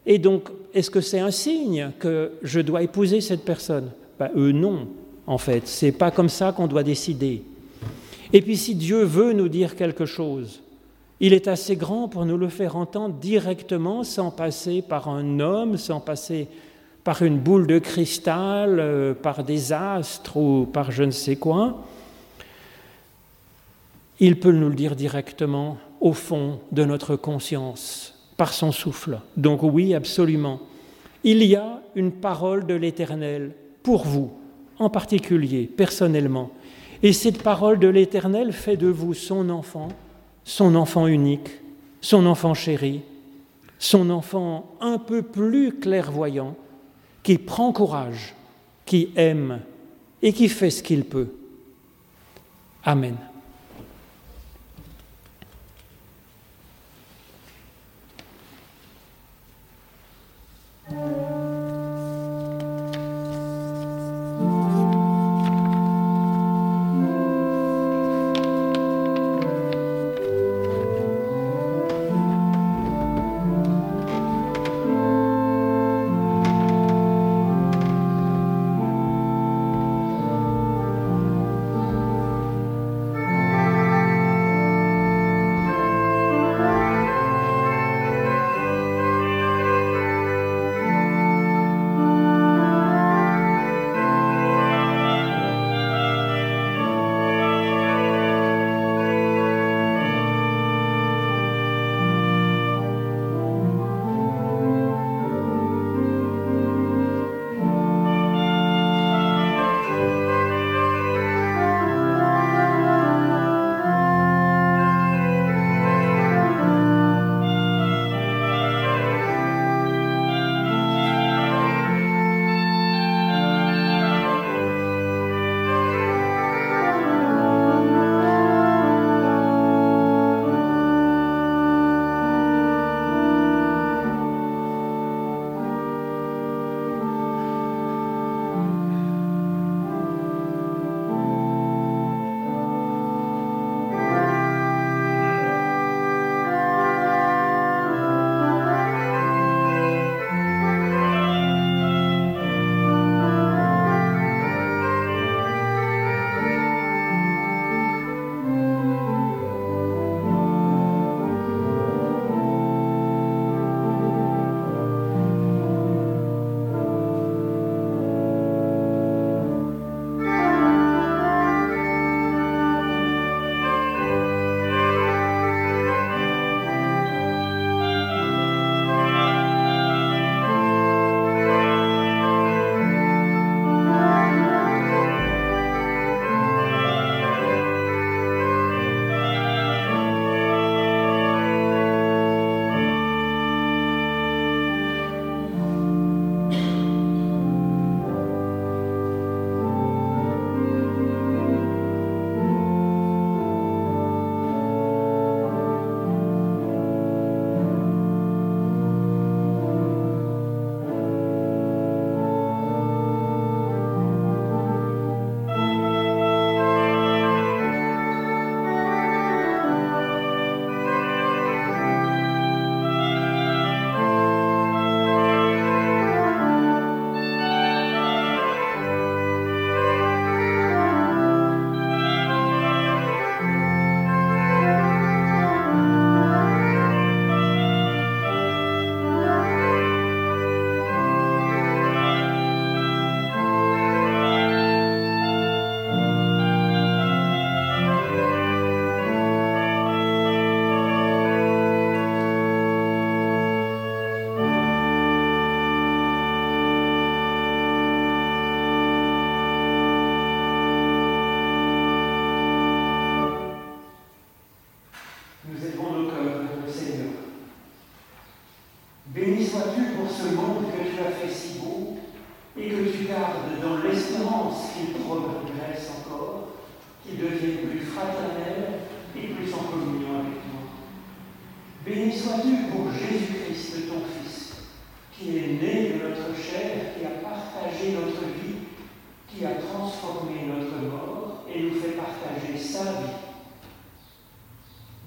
et 0.05 0.19
donc, 0.19 0.49
est-ce 0.73 0.89
que 0.89 1.01
c'est 1.01 1.19
un 1.19 1.31
signe 1.31 1.91
que 1.99 2.31
je 2.41 2.59
dois 2.59 2.83
épouser 2.83 3.21
cette 3.21 3.45
personne? 3.45 3.91
Ben, 4.19 4.29
Eux, 4.35 4.51
non, 4.51 4.87
en 5.27 5.37
fait. 5.37 5.67
C'est 5.67 5.91
pas 5.91 6.11
comme 6.11 6.29
ça 6.29 6.51
qu'on 6.51 6.67
doit 6.67 6.83
décider. 6.83 7.43
Et 8.33 8.41
puis, 8.41 8.57
si 8.57 8.75
Dieu 8.75 9.03
veut 9.03 9.33
nous 9.33 9.49
dire 9.49 9.75
quelque 9.75 10.05
chose, 10.05 10.61
il 11.23 11.33
est 11.33 11.47
assez 11.47 11.75
grand 11.75 12.07
pour 12.07 12.25
nous 12.25 12.35
le 12.35 12.49
faire 12.49 12.75
entendre 12.75 13.13
directement, 13.13 14.03
sans 14.03 14.31
passer 14.31 14.81
par 14.81 15.07
un 15.07 15.39
homme, 15.39 15.77
sans 15.77 15.99
passer 15.99 16.47
par 17.03 17.21
une 17.21 17.37
boule 17.37 17.67
de 17.67 17.77
cristal, 17.77 18.79
euh, 18.79 19.13
par 19.13 19.43
des 19.43 19.71
astres 19.71 20.35
ou 20.35 20.65
par 20.65 20.91
je 20.91 21.03
ne 21.03 21.11
sais 21.11 21.35
quoi. 21.35 21.83
Il 24.19 24.39
peut 24.39 24.51
nous 24.51 24.69
le 24.69 24.75
dire 24.75 24.95
directement 24.95 25.77
au 25.99 26.13
fond 26.13 26.59
de 26.71 26.85
notre 26.85 27.15
conscience 27.15 28.15
par 28.35 28.51
son 28.51 28.71
souffle. 28.71 29.19
Donc 29.37 29.61
oui, 29.61 29.93
absolument. 29.93 30.59
Il 31.23 31.43
y 31.43 31.55
a 31.55 31.81
une 31.93 32.11
parole 32.11 32.65
de 32.65 32.73
l'Éternel 32.73 33.51
pour 33.83 34.05
vous, 34.05 34.31
en 34.79 34.89
particulier, 34.89 35.67
personnellement. 35.67 36.49
Et 37.03 37.13
cette 37.13 37.43
parole 37.43 37.77
de 37.77 37.87
l'Éternel 37.87 38.53
fait 38.53 38.77
de 38.77 38.87
vous 38.87 39.13
son 39.13 39.51
enfant, 39.51 39.89
son 40.43 40.75
enfant 40.75 41.07
unique, 41.07 41.49
son 42.01 42.25
enfant 42.25 42.53
chéri, 42.53 43.01
son 43.79 44.09
enfant 44.09 44.75
un 44.79 44.97
peu 44.97 45.21
plus 45.21 45.79
clairvoyant, 45.79 46.55
qui 47.23 47.37
prend 47.37 47.71
courage, 47.71 48.35
qui 48.85 49.11
aime 49.15 49.61
et 50.21 50.33
qui 50.33 50.49
fait 50.49 50.69
ce 50.69 50.83
qu'il 50.83 51.05
peut. 51.05 51.29
Amen. 52.83 53.17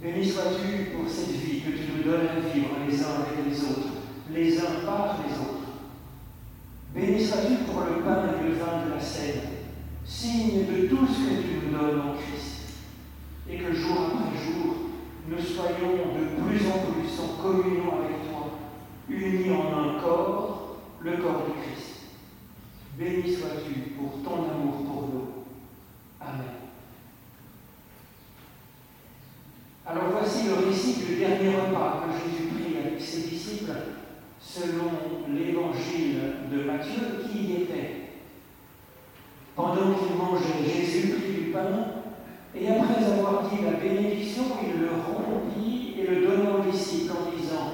Béni 0.04 0.28
sois-tu 0.28 0.90
pour 0.90 1.08
cette 1.08 1.30
vie 1.30 1.62
que 1.62 1.70
tu 1.70 1.84
nous 1.96 2.02
donnes 2.02 2.28
à 2.28 2.38
vivre 2.38 2.76
les 2.86 3.02
uns 3.02 3.24
avec 3.24 3.48
les 3.48 3.58
autres, 3.64 3.88
les 4.34 4.58
uns 4.58 4.84
par 4.84 5.16
les 5.24 5.32
autres. 5.32 5.64
Béni 6.94 7.24
sois-tu 7.24 7.64
pour 7.64 7.80
le 7.86 8.02
pain 8.02 8.24
et 8.38 8.46
le 8.46 8.52
vin 8.52 8.84
de 8.84 8.90
la 8.94 9.00
scène, 9.00 9.40
signe 10.04 10.66
de 10.66 10.88
tout 10.88 11.06
ce 11.06 11.24
que 11.24 11.40
tu 11.40 11.54
nous 11.64 11.78
donnes 11.78 12.00
en 12.00 12.14
Christ, 12.16 12.76
et 13.48 13.56
que 13.56 13.72
jour 13.72 13.96
après 14.08 14.44
jour, 14.44 14.74
nous 15.26 15.42
soyons 15.42 15.96
de 15.96 16.50
plus 16.50 16.66
en 16.66 16.92
plus 16.92 17.20
en 17.20 17.42
communion 17.42 17.92
avec 17.98 18.28
toi, 18.28 18.58
unis 19.08 19.50
en 19.52 19.72
un 19.72 20.00
corps, 20.02 20.76
le 21.00 21.12
corps 21.12 21.46
du 21.46 21.62
Christ. 21.62 21.94
Béni 22.98 23.34
sois-tu 23.34 23.92
pour 23.96 24.22
ton 24.22 24.50
amour 24.50 24.84
pour 24.84 25.08
nous. 25.14 25.28
Amen. 26.20 26.64
Alors 29.86 30.04
voici 30.12 30.46
le 30.48 30.66
récit 30.66 30.94
du 30.94 31.16
dernier 31.16 31.50
repas 31.50 32.04
que 32.06 32.12
Jésus 32.12 32.48
prit 32.48 32.78
avec 32.78 32.98
ses 32.98 33.28
disciples 33.28 33.70
selon 34.54 34.90
l'évangile 35.34 36.20
de 36.52 36.62
Matthieu 36.62 37.24
qui 37.24 37.38
y 37.38 37.52
était. 37.62 37.90
Pendant 39.56 39.94
qu'il 39.94 40.16
mangeait, 40.16 40.64
Jésus 40.64 41.14
prit 41.14 41.32
du 41.32 41.50
pain 41.50 41.86
et 42.54 42.68
après 42.68 43.04
avoir 43.04 43.50
dit 43.50 43.64
la 43.64 43.72
bénédiction, 43.72 44.44
il 44.62 44.80
le 44.80 44.90
rompit 44.90 45.94
et 45.98 46.06
le 46.06 46.26
donna 46.26 46.50
aux 46.58 46.70
disciples 46.70 47.12
en 47.12 47.36
disant 47.36 47.72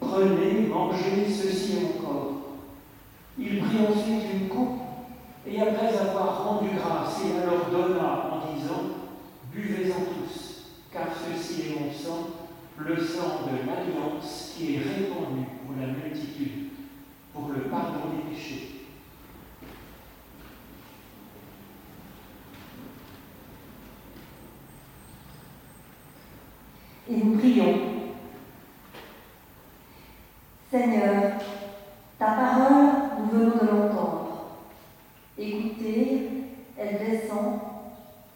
Prenez, 0.00 0.66
mangez, 0.68 1.26
ceci 1.28 1.74
encore. 1.84 2.32
Il 3.38 3.58
prit 3.58 3.78
ensuite 3.86 4.32
une 4.32 4.48
coupe 4.48 4.80
et 5.46 5.60
après 5.60 5.98
avoir 5.98 6.44
rendu 6.44 6.70
grâce, 6.76 7.20
il 7.26 7.44
leur 7.44 7.70
donna 7.70 8.30
en 8.32 8.54
disant 8.54 8.82
Buvez-en 9.52 10.00
tous, 10.00 10.64
car 10.90 11.08
ceci 11.14 11.60
est 11.60 11.80
mon 11.80 11.92
sang, 11.92 12.28
le 12.78 12.96
sang 12.96 13.40
de 13.44 13.66
l'alliance 13.66 14.54
qui 14.56 14.76
est 14.76 14.78
répandu 14.78 15.55
pour 15.66 15.76
la 15.80 15.88
multitude, 15.88 16.68
pour 17.32 17.48
le 17.48 17.62
pardon 17.62 18.10
des 18.14 18.34
péchés. 18.34 18.70
Et 27.08 27.16
nous 27.16 27.38
prions. 27.38 27.74
Seigneur, 30.70 31.32
ta 32.18 32.26
parole, 32.26 32.86
nous 33.18 33.26
venons 33.26 33.56
de 33.56 33.66
l'entendre. 33.66 34.46
Écoutez, 35.38 36.28
elle 36.76 36.98
descend, 36.98 37.60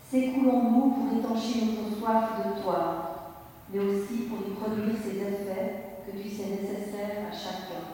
s'écoule 0.08 0.48
en 0.50 0.70
nous 0.70 0.90
pour 0.90 1.18
étancher 1.18 1.66
notre 1.66 1.96
soif 1.98 2.30
de 2.38 2.62
toi, 2.62 3.34
mais 3.72 3.80
aussi 3.80 4.28
pour 4.28 4.38
y 4.46 4.54
produire 4.54 4.94
ces 5.02 5.16
effets 5.16 5.89
que 6.10 6.22
tu 6.22 6.28
sais 6.28 6.46
nécessaires 6.46 7.26
à 7.30 7.32
chacun. 7.32 7.84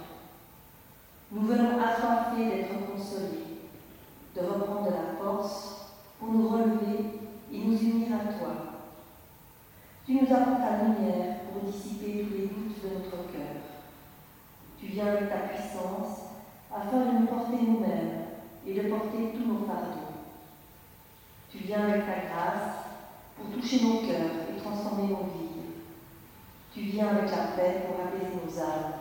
Nous 1.30 1.42
venons 1.42 1.78
assoiffés 1.78 2.46
d'être 2.46 2.86
consolés, 2.86 3.60
de 4.34 4.40
reprendre 4.40 4.90
la 4.90 5.22
force 5.22 5.88
pour 6.18 6.32
nous 6.32 6.48
relever 6.48 7.20
et 7.52 7.58
nous 7.58 7.78
unir 7.78 8.08
à 8.14 8.32
toi. 8.32 8.48
Tu 10.06 10.14
nous 10.14 10.32
apportes 10.32 10.60
ta 10.60 10.84
lumière 10.84 11.36
pour 11.52 11.70
dissiper 11.70 12.24
tous 12.24 12.34
les 12.34 12.46
doutes 12.46 12.82
de 12.82 12.88
notre 12.94 13.32
cœur. 13.32 13.56
Tu 14.78 14.86
viens 14.86 15.06
avec 15.06 15.28
ta 15.28 15.48
puissance 15.48 16.20
afin 16.72 16.98
de 16.98 17.18
nous 17.18 17.26
porter 17.26 17.56
nous-mêmes 17.60 18.26
et 18.66 18.74
de 18.74 18.88
porter 18.88 19.32
tous 19.34 19.46
nos 19.46 19.66
fardeaux. 19.66 20.14
Tu 21.50 21.58
viens 21.58 21.82
avec 21.82 22.06
ta 22.06 22.32
grâce 22.32 22.76
pour 23.36 23.50
toucher 23.50 23.82
nos 23.82 24.06
cœurs 24.06 24.46
et 24.48 24.60
transformer 24.60 25.08
nos 25.08 25.24
vies. 25.24 25.45
Viens 26.89 27.09
avec 27.09 27.30
la 27.30 27.49
paix 27.57 27.82
pour 27.84 27.99
apaiser 27.99 28.37
nos 28.37 28.62
âmes. 28.62 28.93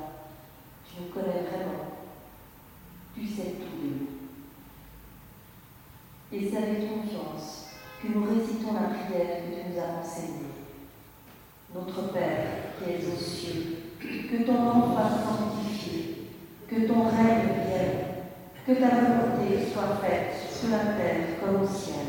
Tu 0.89 1.03
nous 1.03 1.09
connais 1.13 1.45
vraiment. 1.45 1.85
Tu 3.13 3.27
sais 3.27 3.53
tout 3.61 3.77
de 3.79 3.87
nous. 3.93 4.07
Et 6.31 6.49
c'est 6.49 6.57
avec 6.57 6.89
confiance 6.89 7.67
que 8.01 8.07
nous 8.07 8.23
récitons 8.23 8.73
la 8.73 8.89
prière 8.89 9.37
que 9.37 9.53
tu 9.53 9.69
nous 9.69 9.79
as 9.79 10.01
enseignée. 10.01 10.55
Notre 11.75 12.11
Père 12.11 12.47
qui 12.79 12.89
es 12.89 13.05
aux 13.05 13.19
cieux, 13.19 13.77
que 13.99 14.43
ton 14.43 14.63
nom 14.63 14.93
soit 14.93 15.11
sanctifié, 15.23 16.31
que 16.67 16.87
ton 16.87 17.03
règne 17.03 17.53
vienne, 17.67 18.05
que 18.65 18.73
ta 18.73 18.95
volonté 18.95 19.71
soit 19.71 19.97
faite 20.01 20.33
sur 20.51 20.69
la 20.71 20.93
terre 20.97 21.39
comme 21.39 21.61
au 21.61 21.67
ciel. 21.67 22.07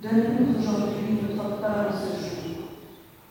Donne-nous 0.00 0.60
aujourd'hui 0.60 1.18
notre 1.20 1.60
pain 1.60 1.88
de 1.90 1.96
ce 1.98 2.28
jour. 2.28 2.37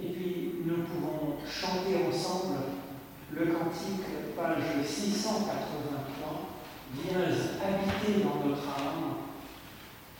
Et 0.00 0.06
puis 0.10 0.52
nous 0.64 0.84
pouvons 0.84 1.36
chanter 1.44 2.06
ensemble 2.08 2.58
le 3.32 3.46
cantique, 3.46 4.34
page 4.36 4.86
683. 4.86 6.48
Viens 6.94 7.20
habiter 7.20 8.22
dans 8.22 8.48
notre 8.48 8.68
âme, 8.68 9.16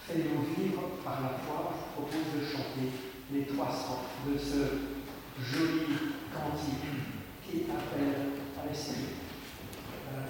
fais-nous 0.06 0.42
vivre 0.56 0.82
par 1.04 1.20
la 1.22 1.30
foi. 1.38 1.72
Je 1.72 1.84
propose 1.94 2.28
de 2.34 2.44
chanter 2.44 2.86
les 3.32 3.44
trois 3.46 3.70
strophes 3.70 4.18
de 4.26 4.36
ce 4.38 4.60
joli 5.40 5.86
cantique 6.32 6.90
qui 7.46 7.56
appelle 7.70 8.14
à 8.60 8.68
l'esprit, 8.68 9.14
à 10.10 10.16
la 10.16 10.24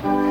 parole. 0.00 0.21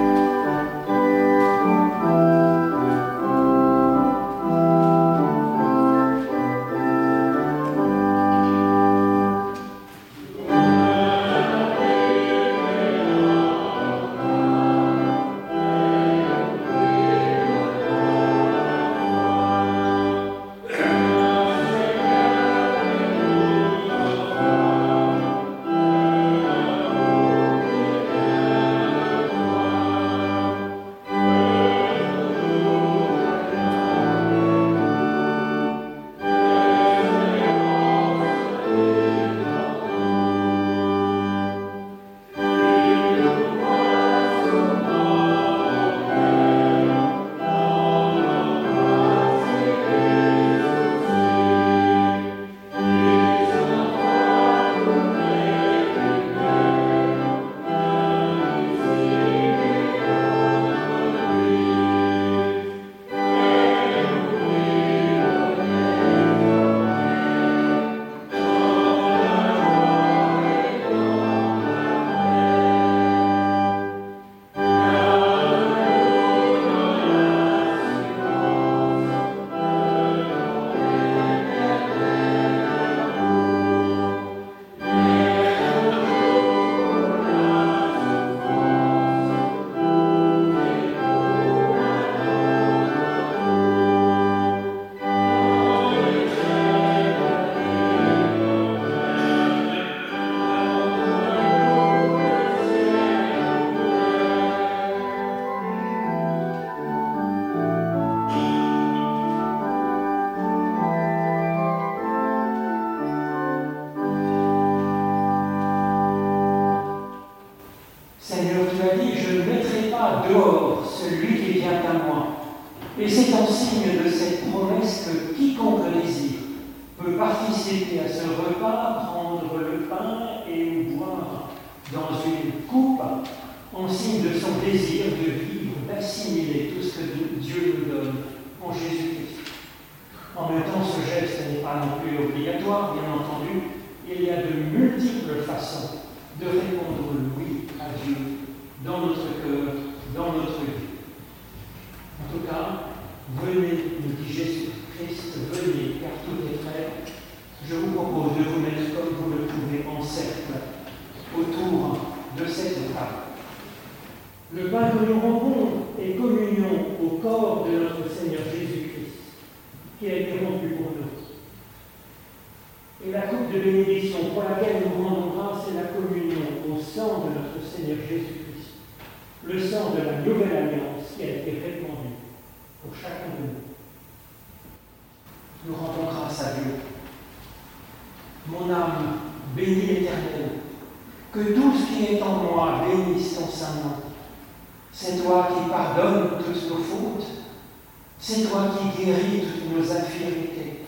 C'est 198.33 198.43
toi 198.43 198.69
qui 198.77 199.03
guéris 199.03 199.41
toutes 199.41 199.77
nos 199.77 199.91
infirmités. 199.91 200.85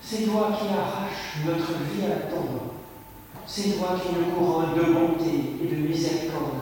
C'est 0.00 0.22
toi 0.22 0.56
qui 0.56 0.68
arraches 0.68 1.44
notre 1.44 1.72
vie 1.72 2.04
à 2.04 2.08
la 2.10 2.30
tombe. 2.30 2.60
C'est 3.44 3.76
toi 3.76 3.98
qui 4.00 4.14
nous 4.14 4.26
couronnes 4.36 4.76
de 4.76 4.92
bonté 4.92 5.56
et 5.60 5.66
de 5.66 5.88
miséricorde. 5.88 6.60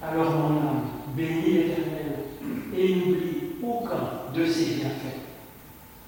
Alors 0.00 0.30
mon 0.30 0.56
âme 0.56 0.84
bénit 1.16 1.52
l'Éternel 1.52 2.26
et 2.78 2.94
n'oublie 2.94 3.38
aucun 3.60 4.32
de 4.32 4.46
ses 4.46 4.66
bienfaits. 4.66 5.18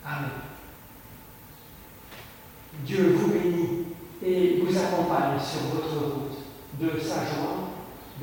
Amen. 0.07 0.30
Dieu 2.86 3.16
vous 3.18 3.26
bénit 3.26 3.86
et 4.24 4.61
vous 4.61 4.78
accompagne 4.78 5.40
sur 5.40 5.74
votre 5.74 6.14
route 6.14 6.38
de 6.80 7.01
sa 7.01 7.24
joie, 7.24 7.70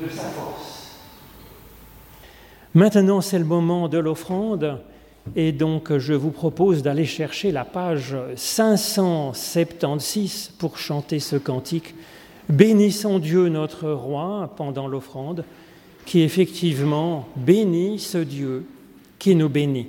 de 0.00 0.08
sa 0.08 0.30
force. 0.30 0.61
Maintenant, 2.74 3.20
c'est 3.20 3.38
le 3.38 3.44
moment 3.44 3.86
de 3.88 3.98
l'offrande. 3.98 4.80
Et 5.36 5.52
donc, 5.52 5.98
je 5.98 6.14
vous 6.14 6.30
propose 6.30 6.82
d'aller 6.82 7.04
chercher 7.04 7.52
la 7.52 7.66
page 7.66 8.16
576 8.34 10.52
pour 10.58 10.78
chanter 10.78 11.20
ce 11.20 11.36
cantique. 11.36 11.94
Bénissons 12.48 13.18
Dieu 13.18 13.50
notre 13.50 13.90
roi 13.90 14.54
pendant 14.56 14.88
l'offrande, 14.88 15.44
qui 16.06 16.22
effectivement 16.22 17.28
bénit 17.36 17.98
ce 17.98 18.16
Dieu 18.18 18.64
qui 19.18 19.36
nous 19.36 19.50
bénit. 19.50 19.88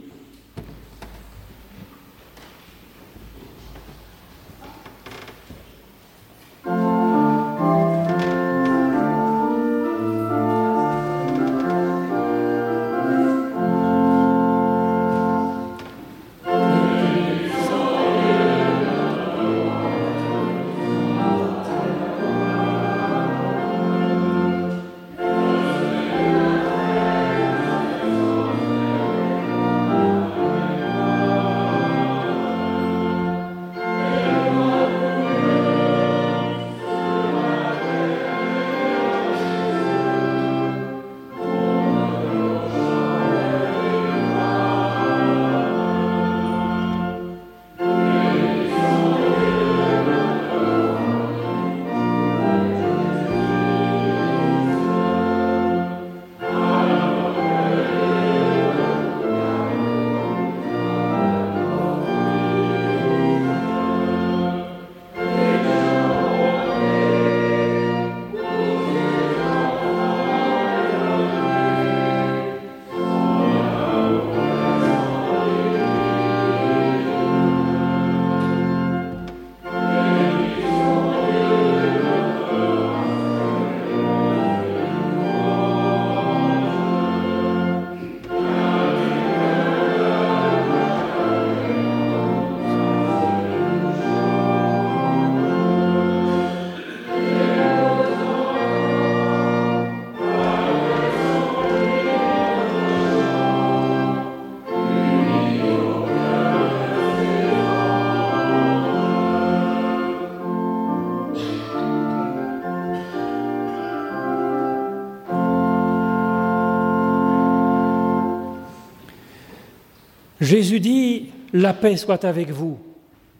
Jésus 120.53 120.79
dit, 120.79 121.31
la 121.51 121.73
paix 121.73 121.97
soit 121.97 122.23
avec 122.25 122.51
vous. 122.51 122.77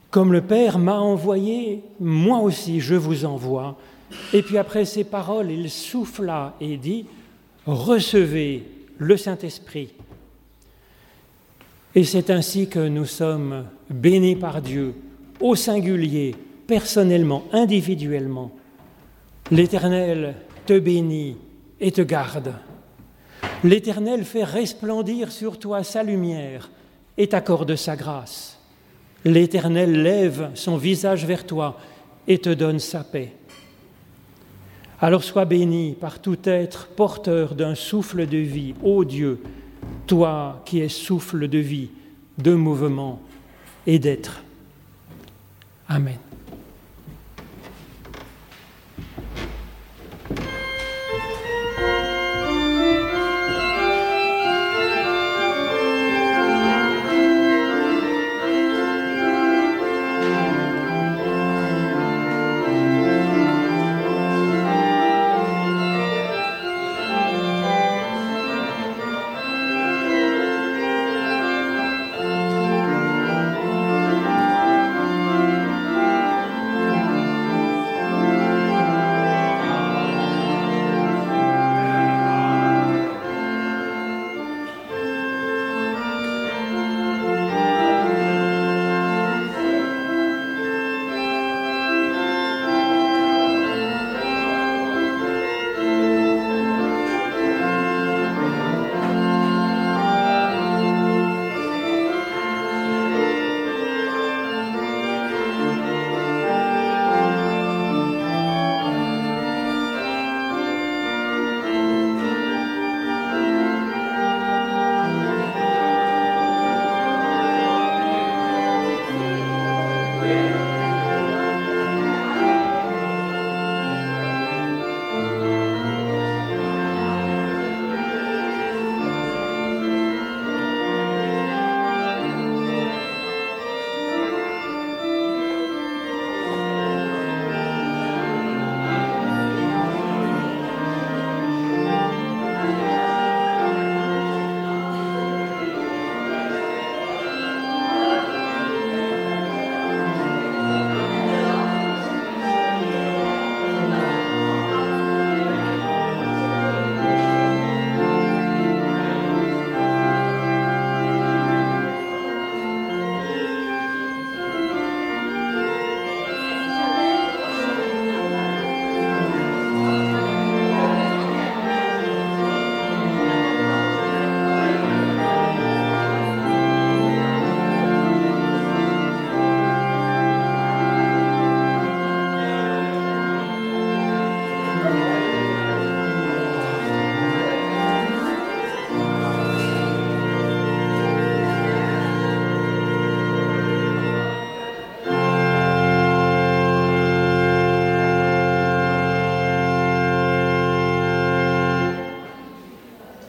Comme 0.10 0.34
le 0.34 0.42
Père 0.42 0.80
m'a 0.80 0.98
envoyé, 0.98 1.84
moi 2.00 2.40
aussi 2.40 2.80
je 2.80 2.96
vous 2.96 3.24
envoie. 3.24 3.78
Et 4.34 4.42
puis 4.42 4.58
après 4.58 4.84
ces 4.84 5.04
paroles, 5.04 5.52
il 5.52 5.70
souffla 5.70 6.56
et 6.60 6.76
dit, 6.76 7.06
recevez 7.68 8.64
le 8.98 9.16
Saint-Esprit. 9.16 9.90
Et 11.94 12.04
c'est 12.04 12.32
ainsi 12.32 12.68
que 12.68 12.88
nous 12.88 13.06
sommes 13.06 13.66
bénis 13.92 14.36
par 14.36 14.60
Dieu, 14.60 14.96
au 15.40 15.56
singulier, 15.56 16.34
personnellement, 16.66 17.44
individuellement. 17.52 18.52
L'Éternel 19.52 20.34
te 20.66 20.80
bénit 20.80 21.38
et 21.80 21.92
te 21.92 22.02
garde. 22.02 22.56
L'Éternel 23.64 24.26
fait 24.26 24.46
resplendir 24.46 25.32
sur 25.32 25.60
toi 25.60 25.84
sa 25.84 26.02
lumière 26.02 26.72
et 27.18 27.28
t'accorde 27.28 27.76
sa 27.76 27.96
grâce. 27.96 28.60
L'Éternel 29.26 30.02
lève 30.02 30.52
son 30.56 30.78
visage 30.78 31.26
vers 31.26 31.46
toi 31.46 31.80
et 32.28 32.40
te 32.40 32.50
donne 32.50 32.80
sa 32.80 33.04
paix. 33.04 33.34
Alors 35.00 35.24
sois 35.24 35.46
béni 35.46 35.96
par 36.00 36.20
tout 36.20 36.38
être 36.46 36.88
porteur 36.88 37.56
d'un 37.56 37.76
souffle 37.76 38.26
de 38.26 38.38
vie, 38.38 38.74
ô 38.82 39.04
Dieu, 39.04 39.42
toi 40.08 40.62
qui 40.66 40.80
es 40.80 40.90
souffle 40.90 41.48
de 41.48 41.58
vie, 41.58 41.90
de 42.38 42.54
mouvement 42.54 43.22
et 43.86 44.00
d'être. 44.00 44.44
Amen. 45.90 46.18